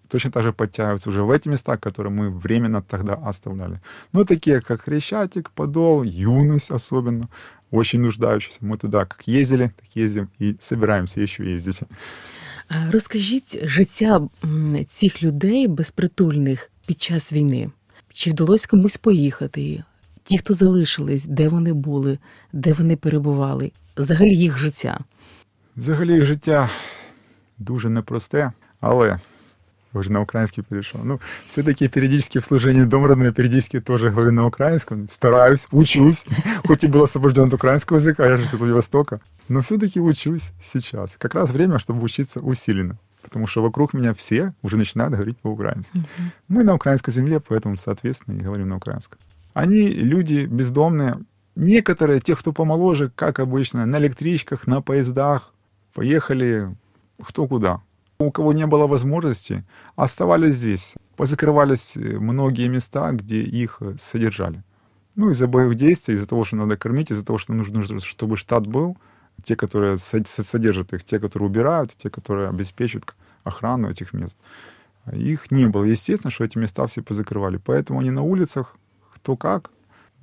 точно 0.09 0.31
так 0.31 0.43
же 0.43 0.52
подтягиваются 0.52 1.09
уже 1.09 1.23
в 1.23 1.31
эти 1.31 1.49
места, 1.49 1.76
которые 1.76 2.12
мы 2.12 2.31
временно 2.31 2.83
тогда 2.83 3.14
оставляли. 3.14 3.81
Ну, 4.12 4.25
такие, 4.25 4.61
как 4.61 4.83
Хрещатик, 4.83 5.50
Подол, 5.50 6.02
Юность 6.02 6.71
особенно, 6.71 7.29
очень 7.71 8.00
нуждающиеся. 8.00 8.59
Мы 8.61 8.76
туда 8.76 9.07
как 9.07 9.23
ездили, 9.26 9.73
так 9.81 9.97
ездим 9.97 10.29
и 10.38 10.57
собираемся 10.61 11.21
еще 11.21 11.45
ездить. 11.45 11.81
Розкажіть 12.91 13.69
життя 13.69 14.29
цих 14.88 15.23
людей 15.23 15.69
безпритульних 15.69 16.71
під 16.87 17.02
час 17.02 17.33
війни. 17.33 17.71
Чи 18.17 18.31
вдалося 18.31 18.69
комусь 18.69 18.97
поїхати? 18.97 19.85
Ті, 20.25 20.38
хто 20.38 20.55
залишились, 20.55 21.26
де 21.26 21.49
вони 21.49 21.73
були, 21.73 22.19
де 22.52 22.73
вони 22.73 22.97
перебували, 22.97 23.73
взагалі 23.97 24.37
їх 24.37 24.59
життя? 24.59 25.00
Взагалі 25.76 26.14
їх 26.14 26.26
життя 26.26 26.71
дуже 27.59 27.88
непросте, 27.88 28.52
але 28.81 29.19
уже 29.93 30.12
на 30.12 30.21
украинский 30.21 30.62
перешел. 30.62 31.00
Ну, 31.05 31.21
все-таки 31.47 31.88
периодически 31.88 32.38
в 32.38 32.45
служении 32.45 32.85
Дом 32.85 33.05
родной, 33.05 33.33
периодически 33.33 33.81
тоже 33.81 34.11
говорю 34.11 34.33
на 34.33 34.47
украинском. 34.47 35.09
Стараюсь, 35.09 35.69
учусь. 35.71 36.25
Хоть 36.67 36.85
и 36.85 36.87
был 36.87 37.02
освобожден 37.02 37.45
от 37.45 37.55
украинского 37.55 37.99
языка, 37.99 38.26
я 38.26 38.37
же 38.37 38.47
с 38.47 38.52
Владивостока. 38.52 39.21
Но 39.49 39.61
все-таки 39.61 40.00
учусь 40.00 40.50
сейчас. 40.62 41.17
Как 41.19 41.35
раз 41.35 41.50
время, 41.50 41.79
чтобы 41.79 42.02
учиться 42.02 42.41
усиленно 42.41 42.99
Потому 43.27 43.46
что 43.46 43.62
вокруг 43.62 43.93
меня 43.93 44.13
все 44.13 44.53
уже 44.62 44.77
начинают 44.77 45.13
говорить 45.13 45.38
по-украински. 45.38 45.98
Mm-hmm. 45.98 46.31
Мы 46.48 46.63
на 46.63 46.75
украинской 46.75 47.12
земле, 47.12 47.41
поэтому, 47.41 47.75
соответственно, 47.75 48.38
и 48.38 48.39
говорим 48.39 48.69
на 48.69 48.77
украинском. 48.77 49.19
Они 49.53 49.89
люди 49.89 50.46
бездомные. 50.46 51.19
Некоторые, 51.55 52.22
те, 52.22 52.38
кто 52.38 52.53
помоложе, 52.53 53.12
как 53.13 53.39
обычно, 53.39 53.86
на 53.86 53.98
электричках, 53.98 54.65
на 54.65 54.81
поездах, 54.81 55.53
поехали 55.93 56.74
кто 57.22 57.48
куда. 57.48 57.81
У 58.19 58.31
кого 58.31 58.53
не 58.53 58.65
было 58.65 58.88
возможности, 58.88 59.65
оставались 59.96 60.55
здесь. 60.55 60.96
Позакрывались 61.17 61.98
э, 61.98 62.17
многие 62.19 62.69
места, 62.69 63.12
где 63.12 63.41
их 63.41 63.77
э, 63.81 63.96
содержали. 64.00 64.63
Ну, 65.15 65.31
из-за 65.31 65.48
боевых 65.48 65.75
действий, 65.75 66.15
из-за 66.15 66.27
того, 66.27 66.46
что 66.46 66.55
надо 66.55 66.77
кормить, 66.77 67.12
из-за 67.12 67.25
того, 67.25 67.38
что 67.38 67.53
нужно, 67.53 68.00
чтобы 68.00 68.38
штат 68.38 68.67
был, 68.67 68.96
те, 69.44 69.56
которые 69.56 69.98
содержат 69.98 70.94
их, 70.94 71.03
те, 71.03 71.20
которые 71.20 71.50
убирают, 71.50 71.96
те, 71.98 72.10
которые 72.10 72.50
обеспечивают 72.50 73.15
охрану 73.44 73.89
этих 73.89 74.13
мест. 74.13 74.38
Их 75.13 75.51
не 75.51 75.67
было. 75.67 75.86
Естественно, 75.86 76.32
что 76.32 76.44
эти 76.44 76.58
места 76.58 76.86
все 76.88 77.01
позакрывали. 77.01 77.58
Поэтому 77.58 78.00
они 78.00 78.12
на 78.12 78.24
улицах, 78.24 78.75
кто 79.13 79.38
как, 79.38 79.72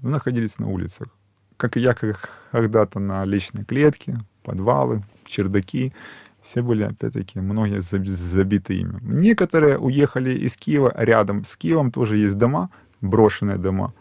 находились 0.02 0.58
на 0.58 0.68
улицах. 0.68 1.08
Как 1.56 1.76
и 1.76 1.80
я 1.80 1.94
когда-то 2.52 2.98
на 2.98 3.24
личной 3.24 3.64
клетке, 3.64 4.18
подвалы, 4.42 5.02
чердаки. 5.24 5.92
Все 6.42 6.60
были, 6.60 6.82
опять-таки, 6.82 7.40
многие 7.40 7.80
забиты 7.80 8.74
ими. 8.74 8.98
Некоторые 9.00 9.78
уехали 9.78 10.34
из 10.34 10.56
Киева, 10.58 10.92
рядом 10.94 11.44
с 11.46 11.56
Киевом 11.56 11.90
тоже 11.90 12.18
есть 12.18 12.36
дома, 12.36 12.68
брошенные 13.00 13.56
дома, 13.56 13.94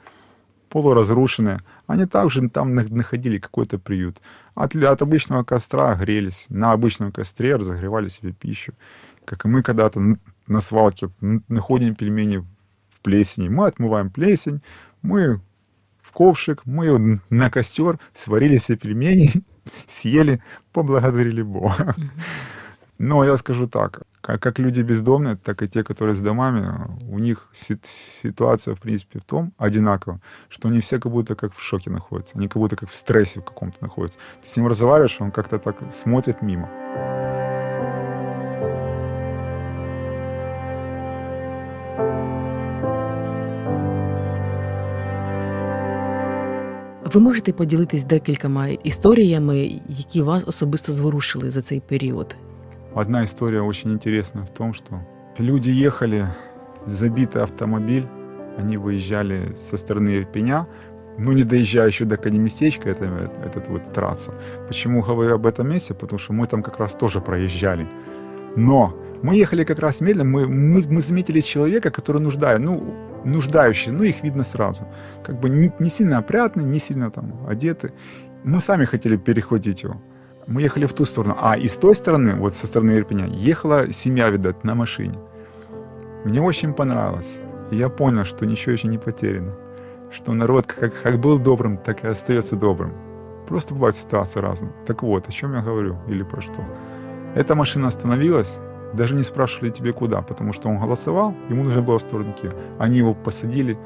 полуразрушенные. 0.73 1.59
Они 1.85 2.05
также 2.07 2.49
там 2.49 2.73
находили 2.73 3.37
какой-то 3.37 3.77
приют. 3.77 4.17
От, 4.55 4.75
от 4.75 5.01
обычного 5.03 5.43
костра 5.43 5.93
грелись, 5.93 6.47
на 6.49 6.71
обычном 6.71 7.11
костре 7.11 7.55
разогревали 7.55 8.07
себе 8.07 8.31
пищу 8.31 8.73
как 9.25 9.45
и 9.45 9.47
мы 9.47 9.63
когда-то 9.63 10.01
на 10.47 10.61
свалке 10.61 11.09
находим 11.47 11.95
пельмени 11.95 12.45
в 12.89 12.99
плесени. 13.01 13.49
Мы 13.49 13.67
отмываем 13.67 14.09
плесень, 14.09 14.61
мы 15.01 15.41
в 16.01 16.11
ковшик, 16.11 16.65
мы 16.65 17.21
на 17.29 17.49
костер 17.49 17.99
сварили 18.13 18.57
себе 18.57 18.77
пельмени, 18.77 19.31
съели, 19.87 20.41
поблагодарили 20.71 21.41
Бога. 21.41 21.95
Но 23.02 23.24
я 23.24 23.36
скажу 23.36 23.66
так, 23.66 24.02
как, 24.20 24.40
как 24.40 24.58
люди 24.58 24.82
бездомные, 24.82 25.36
так 25.36 25.62
и 25.62 25.68
те, 25.68 25.82
которые 25.84 26.14
с 26.14 26.20
домами, 26.20 26.68
у 27.10 27.18
них 27.18 27.48
ситуация, 27.52 28.74
в 28.74 28.80
принципе, 28.80 29.20
в 29.20 29.24
том, 29.24 29.52
одинаково, 29.56 30.20
что 30.48 30.68
они 30.68 30.80
все 30.80 30.98
как 30.98 31.12
будто 31.12 31.34
как 31.34 31.54
в 31.54 31.62
шоке 31.62 31.90
находятся, 31.90 32.38
они 32.38 32.48
как 32.48 32.56
будто 32.56 32.76
как 32.76 32.90
в 32.90 32.94
стрессе 32.94 33.40
в 33.40 33.44
каком-то 33.44 33.76
находятся. 33.80 34.18
Ты 34.42 34.48
с 34.48 34.56
ним 34.56 34.66
разговариваешь, 34.66 35.20
он 35.20 35.30
как-то 35.30 35.58
так 35.58 35.76
смотрит 35.92 36.42
мимо. 36.42 36.68
Ви 47.14 47.20
можете 47.20 47.52
поділитись 47.52 48.04
декількома 48.04 48.68
історіями, 48.68 49.80
які 49.88 50.22
вас 50.22 50.44
особисто 50.46 50.92
зворушили 50.92 51.50
за 51.50 51.62
цей 51.62 51.80
період? 51.80 52.36
Одна 52.95 53.23
история 53.23 53.63
очень 53.63 53.91
интересная 53.91 54.45
в 54.45 54.51
том, 54.51 54.73
что 54.75 55.01
люди 55.39 55.71
ехали, 55.71 56.27
забитый 56.85 57.41
автомобиль, 57.41 58.07
они 58.57 58.77
выезжали 58.77 59.55
со 59.55 59.77
стороны 59.77 60.17
Ирпеня, 60.17 60.67
но 61.17 61.33
не 61.33 61.43
доезжая 61.43 61.87
еще 61.87 62.05
до 62.05 62.17
местечка, 62.31 62.89
это, 62.89 63.05
этот 63.43 63.67
вот 63.67 63.93
трасса. 63.93 64.31
Почему 64.67 65.01
говорю 65.01 65.35
об 65.35 65.47
этом 65.47 65.69
месте? 65.69 65.95
Потому 65.95 66.19
что 66.19 66.33
мы 66.33 66.45
там 66.45 66.61
как 66.61 66.77
раз 66.77 66.93
тоже 66.93 67.19
проезжали. 67.19 67.87
Но 68.55 68.95
мы 69.23 69.35
ехали 69.37 69.63
как 69.63 69.79
раз 69.79 70.01
медленно, 70.01 70.29
мы, 70.29 70.47
мы, 70.47 70.81
мы 70.87 71.01
заметили 71.01 71.41
человека, 71.41 71.89
который 71.89 72.21
нуждает, 72.21 72.59
ну, 72.59 72.93
нуждающийся, 73.25 73.91
ну, 73.91 74.03
их 74.03 74.21
видно 74.23 74.43
сразу. 74.43 74.87
Как 75.23 75.39
бы 75.39 75.49
не, 75.49 75.71
не 75.79 75.89
сильно 75.89 76.19
опрятный, 76.19 76.63
не 76.63 76.79
сильно 76.79 77.09
там 77.09 77.47
одеты. 77.47 77.91
Мы 78.43 78.59
сами 78.59 78.85
хотели 78.85 79.17
перехватить 79.17 79.81
его. 79.81 79.95
Мы 80.47 80.61
ехали 80.61 80.85
в 80.85 80.93
ту 80.93 81.05
сторону. 81.05 81.35
А 81.39 81.57
и 81.57 81.67
с 81.67 81.77
той 81.77 81.95
стороны, 81.95 82.35
вот 82.35 82.53
со 82.53 82.67
стороны 82.67 82.91
Ирпеня, 82.91 83.27
ехала 83.27 83.91
семья, 83.93 84.29
видать, 84.29 84.63
на 84.63 84.75
машине. 84.75 85.17
Мне 86.25 86.41
очень 86.41 86.73
понравилось. 86.73 87.39
И 87.71 87.75
я 87.75 87.89
понял, 87.89 88.25
что 88.25 88.45
ничего 88.45 88.73
еще 88.73 88.87
не 88.87 88.97
потеряно. 88.97 89.53
что 90.11 90.33
народ 90.33 90.67
как, 90.67 91.01
как 91.01 91.19
был 91.19 91.39
добрым, 91.39 91.77
так 91.77 92.03
и 92.03 92.07
остается 92.07 92.55
добрым. 92.55 92.93
Просто 93.47 93.73
бывают 93.73 93.95
ситуации 93.95 94.41
разные. 94.41 94.71
Так 94.85 95.03
вот, 95.03 95.27
о 95.27 95.31
чем 95.31 95.53
я 95.55 95.61
говорю 95.61 95.97
или 96.07 96.23
про 96.23 96.41
что. 96.41 96.63
Эта 97.35 97.55
машина 97.55 97.87
остановилась, 97.87 98.59
даже 98.93 99.15
не 99.15 99.23
спрашивали 99.23 99.71
тебе 99.71 99.91
куда, 99.91 100.21
потому 100.21 100.53
что 100.53 100.69
он 100.69 100.79
голосовал, 100.79 101.33
ему 101.49 101.63
нужно 101.63 101.81
было 101.81 101.97
в 101.97 102.01
сторону 102.01 102.31
Киева. 102.39 102.55
Они 102.79 102.99
его 102.99 103.15
посадили, 103.15 103.77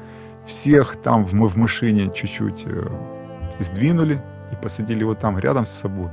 всех 0.46 0.96
там 0.96 1.24
в, 1.24 1.32
в 1.32 1.56
машине 1.56 2.10
чуть-чуть 2.14 2.64
э, 2.66 2.88
сдвинули 3.58 4.20
и 4.52 4.56
посадили 4.62 5.00
его 5.00 5.14
там 5.14 5.38
рядом 5.38 5.64
с 5.64 5.70
собой, 5.70 6.10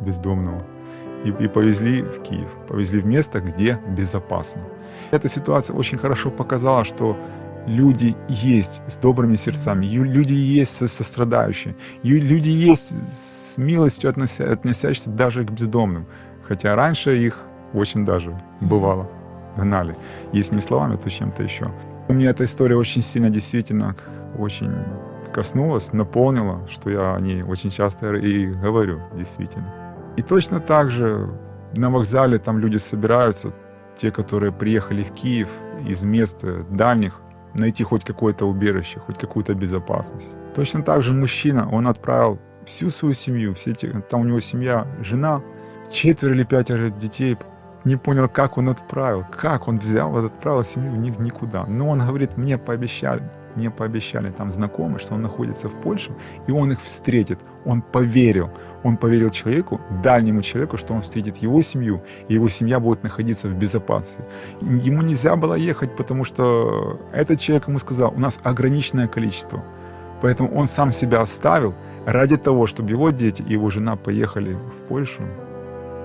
бездомного. 0.00 0.62
И, 1.24 1.30
и 1.30 1.48
повезли 1.48 2.02
в 2.02 2.22
Киев, 2.22 2.48
повезли 2.68 3.00
в 3.00 3.06
место, 3.06 3.40
где 3.40 3.78
безопасно. 3.88 4.62
Эта 5.10 5.28
ситуация 5.28 5.74
очень 5.74 5.98
хорошо 5.98 6.30
показала, 6.30 6.84
что 6.84 7.16
люди 7.66 8.14
есть 8.28 8.82
с 8.86 8.96
добрыми 8.96 9.36
сердцами, 9.36 9.86
люди 9.86 10.34
есть 10.34 10.88
сострадающие, 10.88 11.74
люди 12.02 12.48
есть 12.48 12.94
с 13.12 13.58
милостью 13.58 14.10
относя, 14.10 14.52
относящиеся 14.52 15.10
даже 15.10 15.44
к 15.44 15.50
бездомным. 15.50 16.06
Хотя 16.46 16.76
раньше 16.76 17.18
их 17.18 17.40
очень 17.74 18.04
даже 18.04 18.40
бывало 18.60 19.08
гнали. 19.58 19.96
Если 20.32 20.54
не 20.54 20.60
словами, 20.60 20.96
то 20.96 21.10
чем-то 21.10 21.42
еще. 21.42 21.70
Мне 22.08 22.26
эта 22.26 22.44
история 22.44 22.76
очень 22.76 23.02
сильно 23.02 23.28
действительно 23.28 23.96
очень 24.38 24.72
коснулась, 25.32 25.92
наполнила, 25.92 26.66
что 26.70 26.90
я 26.90 27.14
о 27.14 27.20
ней 27.20 27.42
очень 27.42 27.70
часто 27.70 28.14
и 28.14 28.46
говорю, 28.46 29.00
действительно. 29.14 29.87
И 30.18 30.22
точно 30.22 30.58
так 30.58 30.90
же 30.90 31.30
на 31.76 31.90
вокзале 31.90 32.38
там 32.38 32.58
люди 32.58 32.78
собираются, 32.78 33.52
те, 33.96 34.10
которые 34.10 34.50
приехали 34.50 35.04
в 35.04 35.12
Киев 35.12 35.48
из 35.88 36.02
мест 36.02 36.44
дальних, 36.70 37.20
найти 37.54 37.84
хоть 37.84 38.02
какое-то 38.02 38.46
убежище, 38.46 38.98
хоть 38.98 39.16
какую-то 39.16 39.54
безопасность. 39.54 40.36
Точно 40.56 40.82
так 40.82 41.02
же 41.02 41.12
мужчина, 41.12 41.68
он 41.70 41.86
отправил 41.86 42.40
всю 42.64 42.90
свою 42.90 43.14
семью, 43.14 43.54
все 43.54 43.70
эти, 43.70 44.02
там 44.10 44.22
у 44.22 44.24
него 44.24 44.40
семья, 44.40 44.88
жена, 45.02 45.40
четверо 45.88 46.34
или 46.34 46.42
пятеро 46.42 46.90
детей, 46.90 47.38
не 47.84 47.94
понял, 47.94 48.28
как 48.28 48.58
он 48.58 48.68
отправил, 48.68 49.24
как 49.30 49.68
он 49.68 49.78
взял, 49.78 50.16
отправил 50.16 50.64
семью 50.64 50.96
никуда. 50.96 51.64
Но 51.66 51.88
он 51.90 52.00
говорит, 52.00 52.36
мне 52.36 52.58
пообещали, 52.58 53.22
мне 53.58 53.70
пообещали 53.70 54.30
там 54.30 54.52
знакомые, 54.52 54.98
что 54.98 55.14
он 55.14 55.22
находится 55.22 55.68
в 55.68 55.72
Польше, 55.72 56.10
и 56.48 56.52
он 56.52 56.72
их 56.72 56.80
встретит. 56.80 57.38
Он 57.66 57.82
поверил. 57.82 58.50
Он 58.84 58.96
поверил 58.96 59.30
человеку, 59.30 59.80
дальнему 60.02 60.42
человеку, 60.42 60.76
что 60.76 60.94
он 60.94 61.02
встретит 61.02 61.42
его 61.42 61.62
семью, 61.62 62.00
и 62.28 62.34
его 62.34 62.48
семья 62.48 62.78
будет 62.78 63.02
находиться 63.02 63.48
в 63.48 63.54
безопасности. 63.54 64.22
Ему 64.62 65.02
нельзя 65.02 65.36
было 65.36 65.54
ехать, 65.54 65.96
потому 65.96 66.24
что 66.24 67.00
этот 67.12 67.40
человек 67.40 67.68
ему 67.68 67.78
сказал, 67.78 68.12
у 68.16 68.20
нас 68.20 68.38
ограниченное 68.44 69.08
количество. 69.08 69.62
Поэтому 70.22 70.50
он 70.54 70.66
сам 70.66 70.92
себя 70.92 71.20
оставил 71.20 71.74
ради 72.06 72.36
того, 72.36 72.66
чтобы 72.66 72.90
его 72.90 73.10
дети 73.10 73.42
и 73.48 73.52
его 73.52 73.70
жена 73.70 73.96
поехали 73.96 74.54
в 74.54 74.88
Польшу 74.88 75.22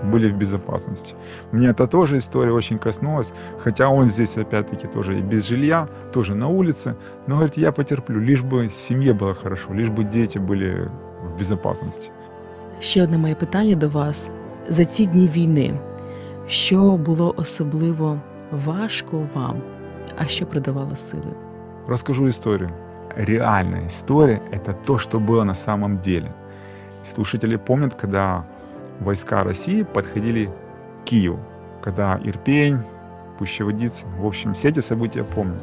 были 0.02 0.28
в 0.28 0.36
безопасности. 0.36 1.14
Мне 1.52 1.68
эта 1.68 1.86
тоже 1.86 2.16
история 2.16 2.52
очень 2.52 2.78
коснулась, 2.78 3.32
хотя 3.58 3.88
он 3.88 4.06
здесь 4.06 4.36
опять-таки 4.36 4.86
тоже 4.86 5.18
и 5.18 5.22
без 5.22 5.48
жилья, 5.48 5.88
тоже 6.12 6.34
на 6.34 6.48
улице, 6.48 6.94
но 7.26 7.34
говорит, 7.34 7.56
я 7.56 7.72
потерплю, 7.72 8.20
лишь 8.20 8.42
бы 8.42 8.68
семье 8.70 9.12
было 9.12 9.34
хорошо, 9.34 9.74
лишь 9.74 9.88
бы 9.88 10.04
дети 10.04 10.38
были 10.38 10.88
в 11.24 11.38
безопасности. 11.38 12.10
Ще 12.80 13.02
одне 13.02 13.18
моє 13.18 13.34
питання 13.34 13.74
до 13.74 13.88
вас 13.88 14.30
за 14.68 14.84
ці 14.84 15.06
дні 15.06 15.26
війни. 15.26 15.74
Що 16.46 16.96
було 16.96 17.34
особливо 17.36 18.20
важко 18.50 19.26
вам, 19.34 19.56
а 20.18 20.24
що 20.24 20.46
придавало 20.46 20.96
сили? 20.96 21.34
Расскажу 21.88 22.28
историю. 22.28 22.70
Реальная 23.16 23.86
история – 23.86 24.52
это 24.52 24.74
то, 24.84 24.98
что 24.98 25.18
было 25.18 25.44
на 25.44 25.54
самом 25.54 25.98
деле. 25.98 26.32
Слушатели 27.02 27.56
помнят, 27.56 27.94
когда 27.94 28.44
войска 28.99 29.43
России 29.43 29.83
подходили 29.83 30.49
к 31.01 31.05
Киеву, 31.05 31.39
когда 31.81 32.19
Ирпень, 32.23 32.79
Пущеводиц, 33.37 34.05
в 34.17 34.25
общем, 34.25 34.53
все 34.53 34.69
эти 34.69 34.79
события 34.79 35.23
помню. 35.23 35.59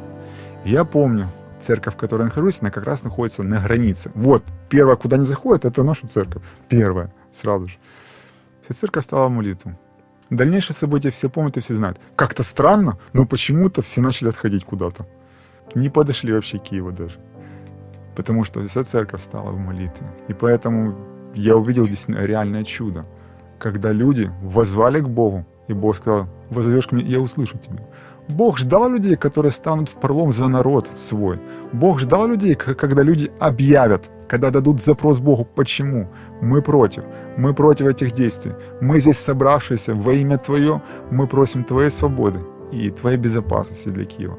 Я 0.65 0.83
помню, 0.83 1.27
церковь, 1.61 1.95
в 1.95 1.97
которой 1.97 2.21
я 2.21 2.25
нахожусь, 2.25 2.59
она 2.61 2.69
как 2.69 2.83
раз 2.83 3.03
находится 3.03 3.43
на 3.43 3.61
границе. 3.61 4.11
Вот, 4.13 4.43
первое, 4.69 4.95
куда 4.95 5.17
не 5.17 5.25
заходит, 5.25 5.65
это 5.65 5.83
наша 5.83 6.07
церковь. 6.07 6.43
Первое, 6.67 7.13
сразу 7.31 7.67
же. 7.67 7.77
Вся 8.61 8.73
церковь 8.73 9.03
стала 9.03 9.29
молитву. 9.29 9.77
Дальнейшие 10.29 10.75
события 10.75 11.11
все 11.11 11.29
помнят 11.29 11.57
и 11.57 11.61
все 11.61 11.73
знают. 11.73 11.99
Как-то 12.15 12.43
странно, 12.43 12.97
но 13.13 13.25
почему-то 13.25 13.81
все 13.81 14.01
начали 14.01 14.29
отходить 14.29 14.63
куда-то. 14.63 15.07
Не 15.75 15.89
подошли 15.89 16.33
вообще 16.33 16.57
к 16.59 16.63
Киеву 16.63 16.91
даже. 16.91 17.19
Потому 18.15 18.43
что 18.43 18.61
вся 18.67 18.83
церковь 18.83 19.21
стала 19.21 19.51
в 19.51 19.57
молитве. 19.57 20.07
И 20.27 20.33
поэтому 20.33 20.95
я 21.33 21.55
увидел 21.55 21.85
здесь 21.85 22.05
реальное 22.07 22.63
чудо 22.63 23.05
когда 23.61 23.91
люди 23.91 24.31
возвали 24.41 24.99
к 24.99 25.07
Богу, 25.07 25.45
и 25.67 25.73
Бог 25.73 25.95
сказал, 25.95 26.27
«Возовешь 26.49 26.87
ко 26.87 26.95
мне, 26.95 27.05
я 27.05 27.19
услышу 27.19 27.57
тебя». 27.57 27.83
Бог 28.27 28.57
ждал 28.57 28.89
людей, 28.89 29.15
которые 29.15 29.51
станут 29.51 29.89
в 29.89 29.95
пролом 29.95 30.31
за 30.31 30.47
народ 30.47 30.87
свой. 30.95 31.39
Бог 31.73 31.99
ждал 31.99 32.27
людей, 32.27 32.55
когда 32.55 33.03
люди 33.03 33.31
объявят, 33.39 34.09
когда 34.27 34.49
дадут 34.49 34.81
запрос 34.81 35.19
Богу, 35.19 35.45
почему 35.55 36.07
мы 36.41 36.61
против, 36.61 37.03
мы 37.37 37.53
против 37.53 37.87
этих 37.87 38.11
действий. 38.11 38.53
Мы 38.81 38.99
здесь 38.99 39.19
собравшиеся 39.19 39.93
во 39.93 40.13
имя 40.13 40.37
Твое, 40.37 40.81
мы 41.11 41.27
просим 41.27 41.63
Твоей 41.63 41.91
свободы 41.91 42.39
и 42.71 42.89
Твоей 42.89 43.17
безопасности 43.17 43.89
для 43.89 44.05
Киева. 44.05 44.37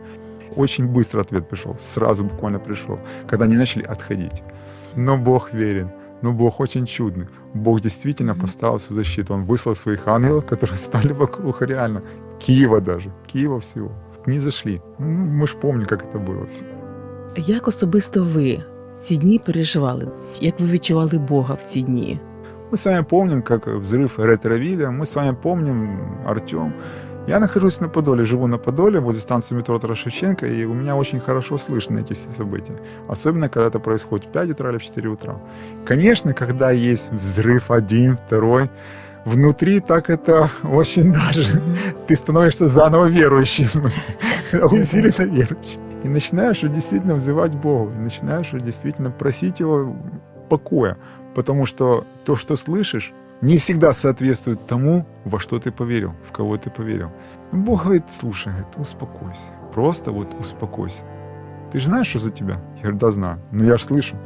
Очень 0.57 0.89
быстро 0.89 1.21
ответ 1.21 1.49
пришел, 1.49 1.77
сразу 1.79 2.25
буквально 2.25 2.59
пришел, 2.59 2.99
когда 3.27 3.45
они 3.45 3.57
начали 3.57 3.85
отходить. 3.85 4.43
Но 4.97 5.17
Бог 5.17 5.53
верен. 5.53 5.91
Но 6.22 6.34
Бог 6.34 6.60
очень 6.60 6.86
чудный. 6.86 7.28
Бог 7.54 7.80
действительно 7.82 8.36
поставил 8.36 8.78
всю 8.78 8.96
защиту. 8.96 9.34
Он 9.34 9.46
выслал 9.46 9.76
своих 9.76 10.08
ангелов, 10.08 10.46
которые 10.46 10.78
стали 10.78 11.14
вокруг 11.14 11.62
реально. 11.62 12.02
Киева 12.40 12.82
даже. 12.82 13.12
Киева 13.28 13.60
всего. 13.60 13.92
Не 14.26 14.40
зашли. 14.40 14.82
Ну, 15.00 15.08
ми 15.08 15.48
ж 15.48 15.56
помним, 15.62 15.88
як 15.92 16.12
це 16.12 16.20
було. 16.20 16.46
Як 17.36 17.68
особисто 17.68 18.24
ви 18.24 18.64
ці 19.00 19.18
дні 19.18 19.40
переживали? 19.40 20.08
Як 20.42 20.60
ви 20.60 20.66
відчували 20.68 21.18
Бога 21.18 21.54
в 21.54 21.64
ці 21.64 21.82
дні? 21.82 22.20
Мы 22.70 22.76
с 22.76 22.86
вами 22.86 23.04
помним, 23.04 23.42
как 23.44 23.68
взрыв 23.68 24.20
ретровиля, 24.20 24.90
мы 24.90 25.06
с 25.06 25.16
вами 25.16 25.34
помним 25.42 26.00
Артем, 26.26 26.74
я 27.27 27.39
нахожусь 27.39 27.81
на 27.81 27.89
Подоле, 27.89 28.25
живу 28.25 28.47
на 28.49 28.59
Подоле, 28.59 28.99
возле 28.99 29.21
станции 29.21 29.55
метро 29.55 29.79
Тарашевченко, 29.79 30.47
и 30.47 30.65
у 30.65 30.75
меня 30.75 30.97
очень 30.97 31.21
хорошо 31.21 31.57
слышно 31.57 32.01
эти 32.01 32.15
все 32.15 32.31
события. 32.31 32.75
Особенно, 33.09 33.49
когда 33.49 33.69
это 33.69 33.79
происходит 33.79 34.27
в 34.27 34.33
5 34.33 34.51
утра 34.51 34.71
или 34.71 34.79
в 34.79 34.83
4 34.83 35.09
утра. 35.09 35.37
Конечно, 35.85 36.35
когда 36.35 36.73
есть 36.73 37.13
взрыв 37.13 37.71
один, 37.71 38.17
второй, 38.17 38.71
внутри 39.25 39.79
так 39.81 40.11
это 40.11 40.51
очень 40.65 41.13
даже... 41.13 41.63
Ты 42.09 42.17
становишься 42.17 42.67
заново 42.67 43.07
верующим, 43.07 43.69
усиленно 44.53 45.31
верующим. 45.31 45.81
И 46.03 46.09
начинаешь 46.09 46.61
действительно 46.61 47.15
взывать 47.15 47.55
Богу, 47.55 47.93
и 47.93 47.99
начинаешь 47.99 48.51
действительно 48.51 49.13
просить 49.13 49.61
Его 49.61 49.97
покоя, 50.49 50.97
потому 51.37 51.67
что 51.67 52.05
то, 52.25 52.35
что 52.35 52.57
слышишь, 52.57 53.13
не 53.43 53.59
всегда 53.59 53.93
соответствует 53.93 54.67
тому, 54.67 55.05
во 55.25 55.39
что 55.39 55.59
ты 55.59 55.73
поверил, 55.73 56.15
в 56.27 56.33
кого 56.33 56.57
ты 56.57 56.71
поверил. 56.71 57.11
Бог 57.51 57.83
говорит, 57.85 58.05
слушай, 58.09 58.53
говорит, 58.53 58.69
успокойся. 58.77 59.53
Просто 59.75 60.13
вот 60.13 60.35
успокойся. 60.41 61.05
Ты 61.73 61.81
же 61.81 61.87
знаешь, 61.87 62.07
что 62.07 62.19
за 62.19 62.31
тебя? 62.31 62.61
Я 62.77 62.83
говорю, 62.83 62.99
да, 62.99 63.11
знаю. 63.11 63.39
Ну, 63.51 63.65
я 63.65 63.77
же 63.77 63.85
слышу. 63.85 64.17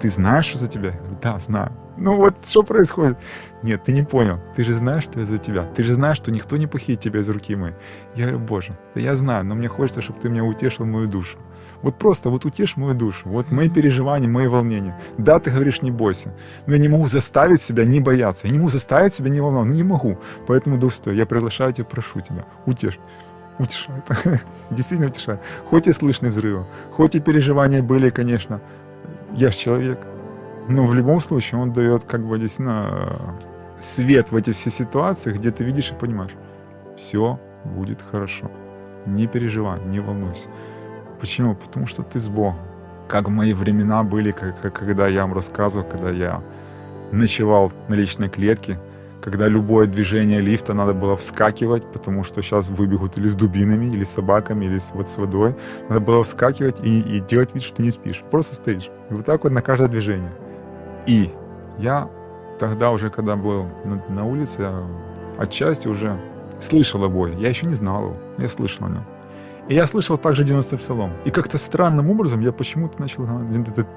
Ты 0.00 0.08
знаешь, 0.08 0.46
что 0.46 0.58
за 0.58 0.68
тебя? 0.68 0.90
Я 0.90 0.98
говорю, 0.98 1.16
да, 1.20 1.38
знаю. 1.38 1.72
Ну 1.96 2.16
вот 2.16 2.46
что 2.46 2.62
происходит? 2.62 3.18
Нет, 3.62 3.84
ты 3.84 3.92
не 3.92 4.02
понял. 4.02 4.40
Ты 4.56 4.64
же 4.64 4.72
знаешь, 4.72 5.04
что 5.04 5.20
я 5.20 5.26
за 5.26 5.38
тебя. 5.38 5.64
Ты 5.76 5.84
же 5.84 5.94
знаешь, 5.94 6.16
что 6.16 6.32
никто 6.32 6.56
не 6.56 6.66
похитит 6.66 7.00
тебя 7.00 7.20
из 7.20 7.28
руки 7.28 7.54
моей. 7.54 7.74
Я 8.16 8.26
говорю, 8.26 8.40
Боже, 8.40 8.76
да 8.94 9.00
я 9.00 9.14
знаю, 9.14 9.44
но 9.44 9.54
мне 9.54 9.68
хочется, 9.68 10.02
чтобы 10.02 10.20
ты 10.20 10.28
меня 10.28 10.44
утешил 10.44 10.84
мою 10.84 11.06
душу. 11.06 11.38
Вот 11.82 11.98
просто 11.98 12.30
вот 12.30 12.44
утешь 12.44 12.76
мою 12.76 12.94
душу, 12.94 13.28
вот 13.28 13.50
мои 13.50 13.68
переживания, 13.68 14.28
мои 14.28 14.46
волнения. 14.46 14.98
Да, 15.18 15.38
ты 15.38 15.50
говоришь, 15.50 15.82
не 15.82 15.90
бойся, 15.90 16.34
но 16.66 16.74
я 16.74 16.78
не 16.78 16.88
могу 16.88 17.06
заставить 17.06 17.60
себя 17.62 17.84
не 17.84 18.00
бояться, 18.00 18.46
я 18.46 18.52
не 18.52 18.58
могу 18.58 18.70
заставить 18.70 19.14
себя 19.14 19.30
не 19.30 19.40
волноваться, 19.40 19.70
ну 19.70 19.76
не 19.76 19.82
могу. 19.82 20.18
Поэтому, 20.46 20.78
Дух 20.78 20.94
Святой, 20.94 21.16
я 21.16 21.26
приглашаю 21.26 21.72
тебя, 21.72 21.84
прошу 21.84 22.20
тебя, 22.20 22.44
утешь. 22.66 22.98
Утешает. 23.58 24.04
Действительно 24.70 25.10
утешает. 25.10 25.40
Хоть 25.66 25.86
и 25.86 25.92
слышны 25.92 26.30
взрывы, 26.30 26.66
хоть 26.90 27.14
и 27.14 27.20
переживания 27.20 27.82
были, 27.82 28.10
конечно. 28.10 28.60
Я 29.34 29.50
же 29.50 29.58
человек. 29.58 29.98
Но 30.68 30.84
в 30.84 30.94
любом 30.94 31.20
случае 31.20 31.60
он 31.60 31.72
дает 31.72 32.04
как 32.04 32.24
бы 32.24 32.38
действительно 32.38 33.18
свет 33.82 34.30
в 34.30 34.36
эти 34.36 34.50
все 34.52 34.70
ситуации, 34.70 35.32
где 35.32 35.50
ты 35.50 35.64
видишь 35.64 35.90
и 35.90 35.94
понимаешь, 35.94 36.32
все 36.96 37.38
будет 37.64 38.00
хорошо. 38.10 38.50
Не 39.06 39.26
переживай, 39.26 39.80
не 39.86 40.00
волнуйся. 40.00 40.48
Почему? 41.20 41.54
Потому 41.54 41.86
что 41.86 42.02
ты 42.02 42.18
с 42.18 42.28
Богом. 42.28 42.56
Как 43.08 43.28
мои 43.28 43.52
времена 43.52 44.02
были, 44.02 44.30
как, 44.30 44.72
когда 44.72 45.08
я 45.08 45.22
вам 45.22 45.34
рассказывал, 45.34 45.84
когда 45.84 46.10
я 46.10 46.42
ночевал 47.10 47.72
на 47.88 47.94
личной 47.94 48.28
клетке, 48.28 48.78
когда 49.22 49.46
любое 49.46 49.86
движение 49.86 50.40
лифта 50.40 50.74
надо 50.74 50.94
было 50.94 51.16
вскакивать, 51.16 51.84
потому 51.92 52.24
что 52.24 52.42
сейчас 52.42 52.68
выбегут 52.68 53.18
или 53.18 53.28
с 53.28 53.34
дубинами, 53.34 53.86
или 53.86 54.02
с 54.02 54.10
собаками, 54.10 54.64
или 54.64 54.78
с, 54.78 54.90
вот 54.94 55.08
с 55.08 55.16
водой. 55.16 55.54
Надо 55.88 56.00
было 56.00 56.24
вскакивать 56.24 56.80
и, 56.82 56.98
и 57.00 57.20
делать 57.20 57.54
вид, 57.54 57.62
что 57.62 57.82
не 57.82 57.90
спишь. 57.90 58.22
Просто 58.30 58.54
стоишь. 58.54 58.90
И 59.10 59.14
вот 59.14 59.24
так 59.24 59.44
вот 59.44 59.52
на 59.52 59.62
каждое 59.62 59.88
движение. 59.88 60.32
И 61.06 61.30
я 61.78 62.08
тогда 62.62 62.92
уже, 62.92 63.10
когда 63.10 63.34
был 63.34 63.66
на, 63.84 64.00
на 64.08 64.24
улице, 64.24 64.70
отчасти 65.36 65.88
уже 65.88 66.16
слышал 66.60 67.02
о. 67.02 67.26
Я 67.26 67.48
еще 67.48 67.66
не 67.66 67.74
знал 67.74 68.04
его, 68.04 68.16
я 68.38 68.48
слышал 68.48 68.86
о 68.86 68.88
нем. 68.88 69.04
И 69.68 69.74
я 69.74 69.84
слышал 69.84 70.16
также 70.16 70.44
90 70.44 70.76
псалом. 70.76 71.10
И 71.24 71.30
как-то 71.30 71.58
странным 71.58 72.08
образом 72.08 72.40
я 72.40 72.52
почему-то 72.52 73.00
начал, 73.00 73.26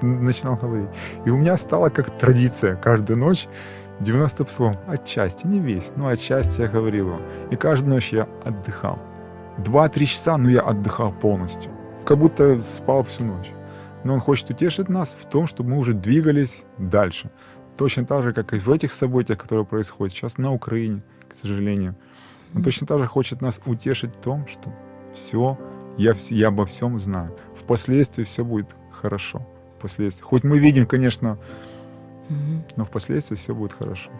начинал 0.02 0.56
говорить. 0.56 0.88
И 1.24 1.30
у 1.30 1.36
меня 1.36 1.56
стала 1.56 1.90
как 1.90 2.10
традиция 2.10 2.74
каждую 2.74 3.20
ночь 3.20 3.46
90 4.00 4.44
псалом. 4.44 4.74
Отчасти, 4.88 5.46
не 5.46 5.60
весь, 5.60 5.92
но 5.94 6.08
отчасти 6.08 6.62
я 6.62 6.66
говорил 6.66 7.06
его. 7.06 7.20
И 7.52 7.56
каждую 7.56 7.94
ночь 7.94 8.12
я 8.12 8.26
отдыхал. 8.44 8.98
Два-три 9.58 10.06
часа, 10.06 10.36
но 10.36 10.50
я 10.50 10.62
отдыхал 10.62 11.12
полностью. 11.12 11.70
Как 12.04 12.18
будто 12.18 12.60
спал 12.62 13.04
всю 13.04 13.26
ночь. 13.26 13.52
Но 14.02 14.14
он 14.14 14.20
хочет 14.20 14.50
утешить 14.50 14.88
нас 14.88 15.16
в 15.18 15.24
том, 15.24 15.46
чтобы 15.46 15.70
мы 15.70 15.78
уже 15.78 15.92
двигались 15.92 16.64
дальше. 16.78 17.30
Точно 17.76 18.06
так 18.06 18.24
же, 18.24 18.32
как 18.32 18.54
и 18.54 18.58
в 18.58 18.70
этих 18.70 18.92
событиях, 18.92 19.38
которые 19.38 19.66
происходят 19.66 20.12
сейчас 20.12 20.38
на 20.38 20.52
Украине, 20.52 21.02
к 21.28 21.34
сожалению. 21.34 21.94
Он 22.54 22.62
точно 22.62 22.86
так 22.86 22.98
же 22.98 23.06
хочет 23.06 23.42
нас 23.42 23.60
утешить 23.66 24.14
в 24.16 24.20
том, 24.20 24.46
что 24.46 24.72
все, 25.12 25.58
я, 25.98 26.14
я 26.30 26.48
обо 26.48 26.64
всем 26.64 26.98
знаю. 26.98 27.36
Впоследствии 27.54 28.24
все 28.24 28.44
будет 28.44 28.74
хорошо. 28.90 29.46
Впоследствии. 29.78 30.24
Хоть 30.24 30.44
мы 30.44 30.58
видим, 30.58 30.86
конечно, 30.86 31.38
но 32.76 32.84
впоследствии 32.84 33.36
все 33.36 33.54
будет 33.54 33.72
хорошо. 33.72 34.10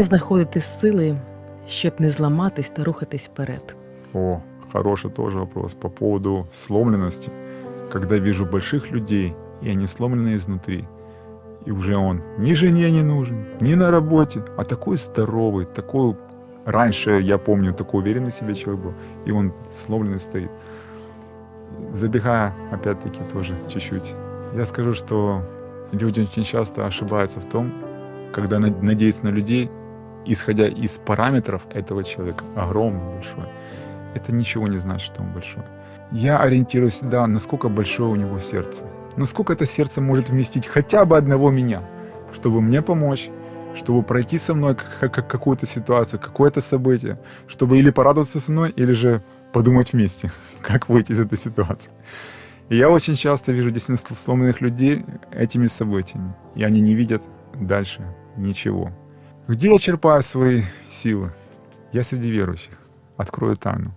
Де 0.00 0.04
знаходити 0.04 0.60
сили, 0.60 1.16
щоб 1.68 1.92
не 1.98 2.10
зламатись 2.10 2.70
та 2.70 2.84
рухатись 2.84 3.28
вперед? 3.28 3.76
О, 4.14 4.40
хороший 4.72 5.10
тоже 5.10 5.38
вопрос 5.38 5.74
по 5.74 5.90
поводу 5.90 6.46
сломленности. 6.52 7.30
Когда 7.92 8.18
вижу 8.18 8.46
больших 8.46 8.92
людей, 8.92 9.34
и 9.62 9.70
они 9.70 9.86
сломлены 9.86 10.34
изнутри, 10.34 10.84
и 11.66 11.70
уже 11.70 11.96
он 11.96 12.22
ни 12.38 12.54
жене 12.54 12.90
не 12.90 13.02
нужен, 13.02 13.44
ни 13.60 13.74
на 13.74 13.90
работе, 13.90 14.42
а 14.56 14.64
такой 14.64 14.96
здоровый, 14.96 15.66
такой... 15.66 16.14
Раньше, 16.64 17.20
я 17.20 17.38
помню, 17.38 17.74
такой 17.74 18.00
уверенный 18.00 18.30
в 18.30 18.34
себе 18.34 18.54
человек 18.54 18.84
был, 18.84 18.92
и 19.26 19.32
он 19.32 19.52
сломленный 19.70 20.18
стоит. 20.18 20.50
Забегая, 21.92 22.54
опять-таки, 22.72 23.20
тоже 23.32 23.52
чуть-чуть, 23.68 24.14
я 24.56 24.64
скажу, 24.64 24.94
что 24.94 25.42
люди 25.92 26.20
очень 26.20 26.44
часто 26.44 26.86
ошибаются 26.86 27.40
в 27.40 27.44
том, 27.44 27.70
когда 28.32 28.58
надеются 28.58 29.24
на 29.24 29.30
людей, 29.30 29.70
исходя 30.26 30.66
из 30.66 30.98
параметров 30.98 31.62
этого 31.72 32.04
человека, 32.04 32.44
огромный, 32.56 33.14
большой, 33.14 33.44
это 34.14 34.32
ничего 34.32 34.68
не 34.68 34.78
значит, 34.78 35.06
что 35.06 35.22
он 35.22 35.32
большой. 35.32 35.62
Я 36.12 36.38
ориентируюсь 36.38 36.94
всегда, 36.94 37.26
насколько 37.26 37.68
большое 37.68 38.10
у 38.10 38.16
него 38.16 38.40
сердце. 38.40 38.84
Насколько 39.16 39.52
это 39.52 39.66
сердце 39.66 40.00
может 40.00 40.30
вместить 40.30 40.66
хотя 40.66 41.04
бы 41.04 41.16
одного 41.16 41.50
меня, 41.50 41.82
чтобы 42.32 42.60
мне 42.60 42.82
помочь, 42.82 43.30
чтобы 43.76 44.02
пройти 44.02 44.38
со 44.38 44.54
мной 44.54 44.74
какую-то 44.74 45.66
ситуацию, 45.66 46.20
какое-то 46.20 46.60
событие, 46.60 47.18
чтобы 47.46 47.78
или 47.78 47.90
порадоваться 47.90 48.40
со 48.40 48.50
мной, 48.50 48.70
или 48.70 48.92
же 48.92 49.22
подумать 49.52 49.92
вместе, 49.92 50.32
как 50.60 50.88
выйти 50.88 51.12
из 51.12 51.20
этой 51.20 51.38
ситуации. 51.38 51.92
И 52.68 52.76
я 52.76 52.88
очень 52.88 53.16
часто 53.16 53.52
вижу 53.52 53.70
действительно 53.70 54.16
сломанных 54.16 54.60
людей 54.60 55.04
этими 55.32 55.66
событиями, 55.66 56.34
и 56.54 56.62
они 56.62 56.80
не 56.80 56.94
видят 56.94 57.22
дальше 57.54 58.02
ничего. 58.36 58.92
Где 59.50 59.72
я 59.72 59.78
черпаю 59.78 60.22
свои 60.22 60.62
силы? 60.88 61.32
Я 61.92 62.04
среди 62.04 62.30
верующих. 62.30 62.78
Открою 63.16 63.56
тайну. 63.56 63.90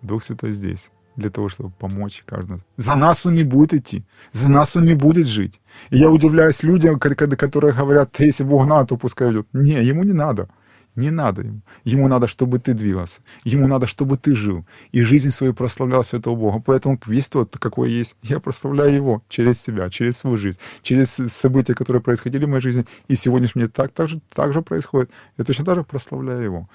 Дух 0.00 0.24
Святой 0.24 0.52
здесь 0.52 0.90
для 1.16 1.28
того, 1.28 1.50
чтобы 1.50 1.70
помочь 1.78 2.22
каждому. 2.24 2.60
За 2.78 2.94
нас 2.94 3.26
он 3.26 3.34
не 3.34 3.44
будет 3.44 3.74
идти, 3.74 4.02
за 4.32 4.48
нас 4.48 4.76
он 4.76 4.86
не 4.86 4.94
будет 4.94 5.26
жить. 5.26 5.60
И 5.90 5.98
я 5.98 6.08
удивляюсь 6.08 6.62
людям, 6.62 6.98
которые 6.98 7.74
говорят, 7.74 8.18
если 8.18 8.44
Бог 8.44 8.66
надо, 8.66 8.86
то 8.86 8.96
пускай 8.96 9.30
идет. 9.30 9.46
Не, 9.52 9.84
ему 9.84 10.04
не 10.04 10.14
надо. 10.14 10.48
Не 10.95 11.11
надо 11.11 11.41
ему. 11.41 11.61
Ему 11.85 12.07
надо, 12.07 12.27
чтобы 12.27 12.59
ты 12.59 12.73
двигался. 12.73 13.21
Ему 13.45 13.67
надо, 13.67 13.85
чтобы 13.87 14.17
ты 14.17 14.35
жил. 14.35 14.65
И 14.91 15.01
жизнь 15.03 15.31
свою 15.31 15.53
прославлял 15.53 16.03
Святого 16.03 16.35
Бога. 16.35 16.63
Поэтому 16.65 16.99
весь 17.05 17.29
тот, 17.29 17.57
какой 17.57 17.91
есть, 17.91 18.15
я 18.23 18.39
прославляю 18.39 18.95
его 18.95 19.23
через 19.29 19.61
себя, 19.61 19.89
через 19.89 20.17
свою 20.17 20.37
жизнь, 20.37 20.59
через 20.81 21.09
события, 21.09 21.73
которые 21.73 22.01
происходили 22.01 22.45
в 22.45 22.49
моей 22.49 22.61
жизни. 22.61 22.85
И 23.07 23.15
сегодня 23.15 23.47
мне 23.55 23.67
так, 23.67 23.91
так, 23.91 24.09
же, 24.09 24.19
так 24.33 24.53
же 24.53 24.61
происходит. 24.61 25.09
Я 25.37 25.45
точно 25.45 25.65
так 25.65 25.75
же 25.75 25.83
прославляю 25.83 26.43
его. 26.43 26.69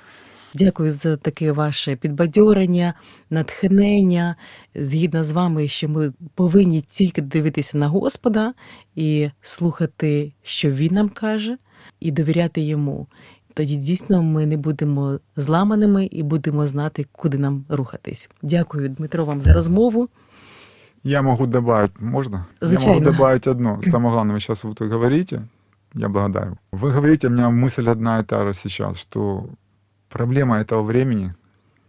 Дякую 0.55 0.90
за 0.90 1.17
таке 1.17 1.53
ваше 1.53 1.97
підбадьорення, 1.97 2.95
натхнення. 3.31 4.37
Згідно 4.75 5.25
з 5.25 5.31
вами, 5.31 5.69
що 5.69 5.88
ми 5.88 6.12
повинні 6.35 6.83
тільки 6.83 7.23
дивитися 7.23 7.79
на 7.79 7.88
Господа 7.88 8.55
і 8.95 9.31
слухати, 9.40 10.33
що 10.43 10.71
Він 10.71 10.95
нам 10.95 11.09
каже, 11.09 11.59
і 12.01 12.11
довіряти 12.11 12.61
йому. 12.61 13.07
Тоді 13.55 13.77
дійсно 13.77 14.23
ми 14.23 14.47
не 14.47 14.57
будемо 14.57 15.19
зламаними 15.37 16.07
і 16.07 16.23
будемо 16.23 16.67
знати, 16.67 17.07
куди 17.12 17.38
нам 17.38 17.64
рухатись. 17.69 18.31
Дякую, 18.43 18.88
Дмитро, 18.88 19.25
вам 19.25 19.43
за 19.43 19.53
розмову. 19.53 20.09
Я 21.05 21.23
могу 21.23 21.47
добавить, 21.47 22.01
можно? 22.01 22.47
Звичайно. 22.61 22.93
Я 22.93 23.01
могу 23.01 23.12
добавить 23.12 23.47
одно. 23.47 23.83
Самое 23.83 24.12
главное, 24.12 24.35
вы 24.35 24.40
сейчас 24.40 24.64
вот 24.64 24.81
вы 24.81 24.88
говорите, 24.88 25.43
я 25.95 26.09
благодарю. 26.09 26.57
Вы 26.73 26.93
говорите, 26.93 27.29
у 27.29 27.31
меня 27.31 27.51
мысль 27.51 27.90
одна 27.90 28.21
и 28.21 28.25
та 28.25 28.45
же 28.45 28.55
сейчас, 28.55 28.97
что 28.97 29.47
проблема 30.09 30.57
этого 30.57 30.83
времени, 30.83 31.35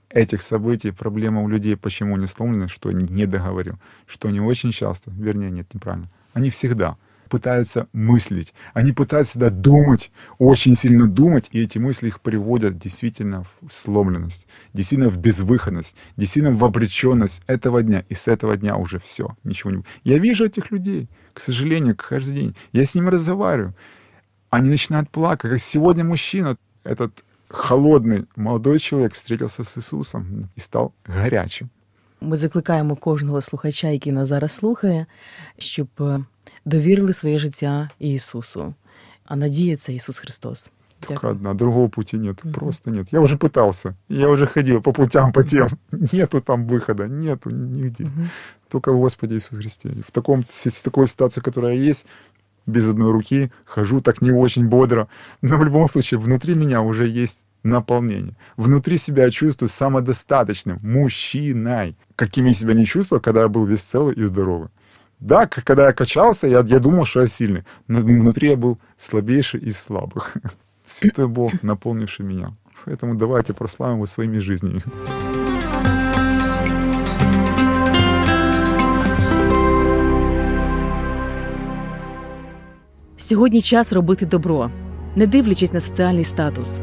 этих 0.10 0.42
событий, 0.42 0.92
проблема 0.92 1.42
у 1.42 1.48
людей, 1.48 1.76
почему 1.78 2.16
они 2.16 2.28
сломлены, 2.28 2.68
что 2.68 2.90
они 2.90 3.06
не 3.10 3.26
договорил, 3.26 3.76
что 4.06 4.28
они 4.28 4.42
очень 4.42 4.72
часто, 4.72 5.12
вернее, 5.12 5.52
нет, 5.52 5.74
неправильно, 5.74 6.10
они 6.34 6.50
всегда 6.50 6.96
пытаются 7.30 7.88
мыслить, 7.94 8.54
они 8.74 8.92
пытаются 8.92 9.32
всегда 9.32 9.50
думать, 9.50 10.12
очень 10.38 10.76
сильно 10.76 11.08
думать, 11.08 11.50
и 11.52 11.62
эти 11.62 11.78
мысли 11.80 12.08
их 12.08 12.22
приводят 12.22 12.78
действительно 12.78 13.46
в 13.62 13.72
сломленность, 13.74 14.48
действительно 14.74 15.10
в 15.10 15.18
безвыходность, 15.18 15.96
действительно 16.18 16.56
в 16.56 16.64
обреченность 16.64 17.42
этого 17.48 17.82
дня, 17.84 18.06
и 18.10 18.14
с 18.14 18.28
этого 18.28 18.56
дня 18.58 18.78
уже 18.78 19.00
все, 19.00 19.36
ничего 19.44 19.72
не... 19.72 19.84
Я 20.04 20.20
вижу 20.20 20.46
этих 20.46 20.72
людей, 20.72 21.10
к 21.34 21.42
сожалению, 21.42 21.96
каждый 21.96 22.36
день, 22.36 22.56
я 22.74 22.86
с 22.86 22.96
ними 22.96 23.10
разговариваю, 23.10 23.74
они 24.50 24.70
начинают 24.70 25.10
плакать, 25.10 25.52
как 25.52 25.62
сегодня 25.62 26.04
мужчина, 26.04 26.58
этот 26.84 27.24
холодний 27.50 28.24
молодой 28.36 28.80
чоловік 28.80 29.14
встретився 29.14 29.64
з 29.64 29.78
Ісусом 29.78 30.50
і 30.56 30.60
став 30.60 30.92
гарячим. 31.06 31.70
Ми 32.22 32.38
закликаємо 32.38 32.96
кожного 32.96 33.42
слухача, 33.42 33.88
який 33.88 34.14
нас 34.14 34.28
зараз 34.28 34.52
слухає, 34.52 35.06
щоб 35.58 35.88
е, 36.00 36.20
довірили 36.66 37.14
своє 37.14 37.40
життя 37.40 37.90
Ісусу. 38.00 38.74
А 39.26 39.36
надія 39.36 39.78
це 39.78 39.94
Ісус 39.94 40.20
Христос. 40.20 40.72
Только 41.08 41.30
одна, 41.30 41.54
другого 41.54 41.90
пути 41.90 42.18
нет, 42.18 42.42
угу. 42.44 42.54
просто 42.54 42.92
нет. 42.92 43.14
Я 43.14 43.20
уже 43.20 43.36
пытался, 43.36 43.94
я 44.10 44.30
уже 44.30 44.48
ходил 44.48 44.82
по 44.82 44.94
путям, 44.94 45.32
по 45.32 45.44
тем. 45.44 45.68
Нету 45.92 46.42
там 46.42 46.66
выхода, 46.68 47.08
нету 47.08 47.50
нигде. 47.50 48.06
Угу. 48.06 48.28
Только 48.70 48.92
в 48.92 49.00
Господе 49.00 49.36
Иисус 49.36 49.58
Христе. 49.58 49.90
В, 50.08 50.12
таком, 50.12 50.44
в 50.44 50.84
такой 50.84 51.08
ситуации, 51.08 51.42
которая 51.42 51.76
есть, 51.76 52.06
без 52.66 52.90
одной 52.90 53.12
руки, 53.12 53.52
хожу 53.66 54.02
так 54.02 54.22
не 54.22 54.32
очень 54.32 54.68
бодро. 54.68 55.08
Но 55.42 55.58
в 55.58 55.64
любом 55.64 55.88
случае, 55.88 56.20
внутри 56.20 56.56
меня 56.56 56.82
уже 56.82 57.08
есть 57.08 57.40
наполнение. 57.64 58.36
Внутри 58.58 58.98
себя 58.98 59.26
я 59.26 59.32
чувствую 59.32 59.70
самодостаточным, 59.70 60.80
мужчиной. 60.82 61.96
Каким 62.16 62.46
я 62.46 62.54
себя 62.54 62.74
не 62.74 62.86
чувствовал, 62.86 63.22
когда 63.22 63.42
я 63.42 63.48
был 63.48 63.66
весь 63.66 63.82
целый 63.82 64.16
и 64.16 64.24
здоровый. 64.24 64.70
Да, 65.20 65.48
когда 65.48 65.88
я 65.88 65.94
качался, 65.94 66.48
я, 66.48 66.64
я 66.68 66.80
думал, 66.80 67.06
что 67.06 67.22
я 67.22 67.28
сильный. 67.28 67.64
Но 67.88 68.00
внутри 68.00 68.50
я 68.50 68.56
был 68.56 68.78
слабейший 68.98 69.60
из 69.62 69.78
слабых. 69.78 70.34
Святой 70.88 71.28
Бог, 71.28 71.64
наполнивший 71.64 72.26
меня. 72.26 72.54
Поэтому 72.86 73.16
давайте 73.16 73.54
прославим 73.54 73.96
его 73.96 74.06
своими 74.06 74.40
жизнями. 74.40 74.82
Сьогодні 83.18 83.62
час 83.62 83.94
робити 83.94 84.26
добро, 84.26 84.70
не 85.16 85.28
дивлячись 85.28 85.74
на 85.74 85.82
соціальний 85.82 86.24
статус. 86.24 86.80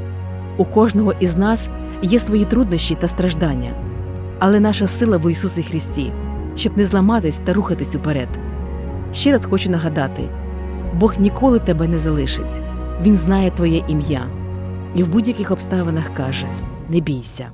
У 0.56 0.64
кожного 0.64 1.14
із 1.20 1.36
нас 1.36 1.68
є 2.02 2.18
свої 2.18 2.44
труднощі 2.44 2.94
та 2.94 3.08
страждання, 3.08 3.70
але 4.38 4.60
наша 4.60 4.86
сила 4.86 5.16
в 5.16 5.32
Ісусі 5.32 5.62
Христі, 5.62 6.12
щоб 6.57 6.77
не 6.77 6.85
зламатись 6.85 7.37
та 7.37 7.53
рухатись 7.53 7.95
уперед. 7.95 8.27
Ще 9.13 9.31
раз 9.31 9.45
хочу 9.45 9.69
нагадати: 9.69 10.23
Бог 10.93 11.13
ніколи 11.19 11.59
тебе 11.59 11.87
не 11.87 11.99
залишить. 11.99 12.61
Він 13.01 13.17
знає 13.17 13.51
твоє 13.51 13.83
ім'я 13.87 14.27
і 14.95 15.03
в 15.03 15.07
будь-яких 15.07 15.51
обставинах 15.51 16.13
каже: 16.13 16.45
Не 16.89 16.99
бійся. 16.99 17.47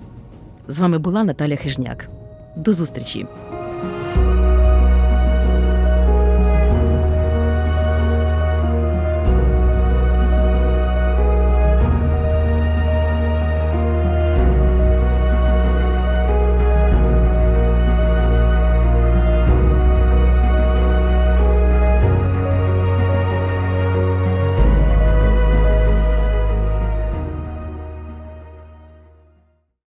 З 0.68 0.80
вами 0.80 0.98
була 0.98 1.24
Наталя 1.24 1.56
Хижняк. 1.56 2.10
До 2.56 2.74
зустрічі! 2.74 3.26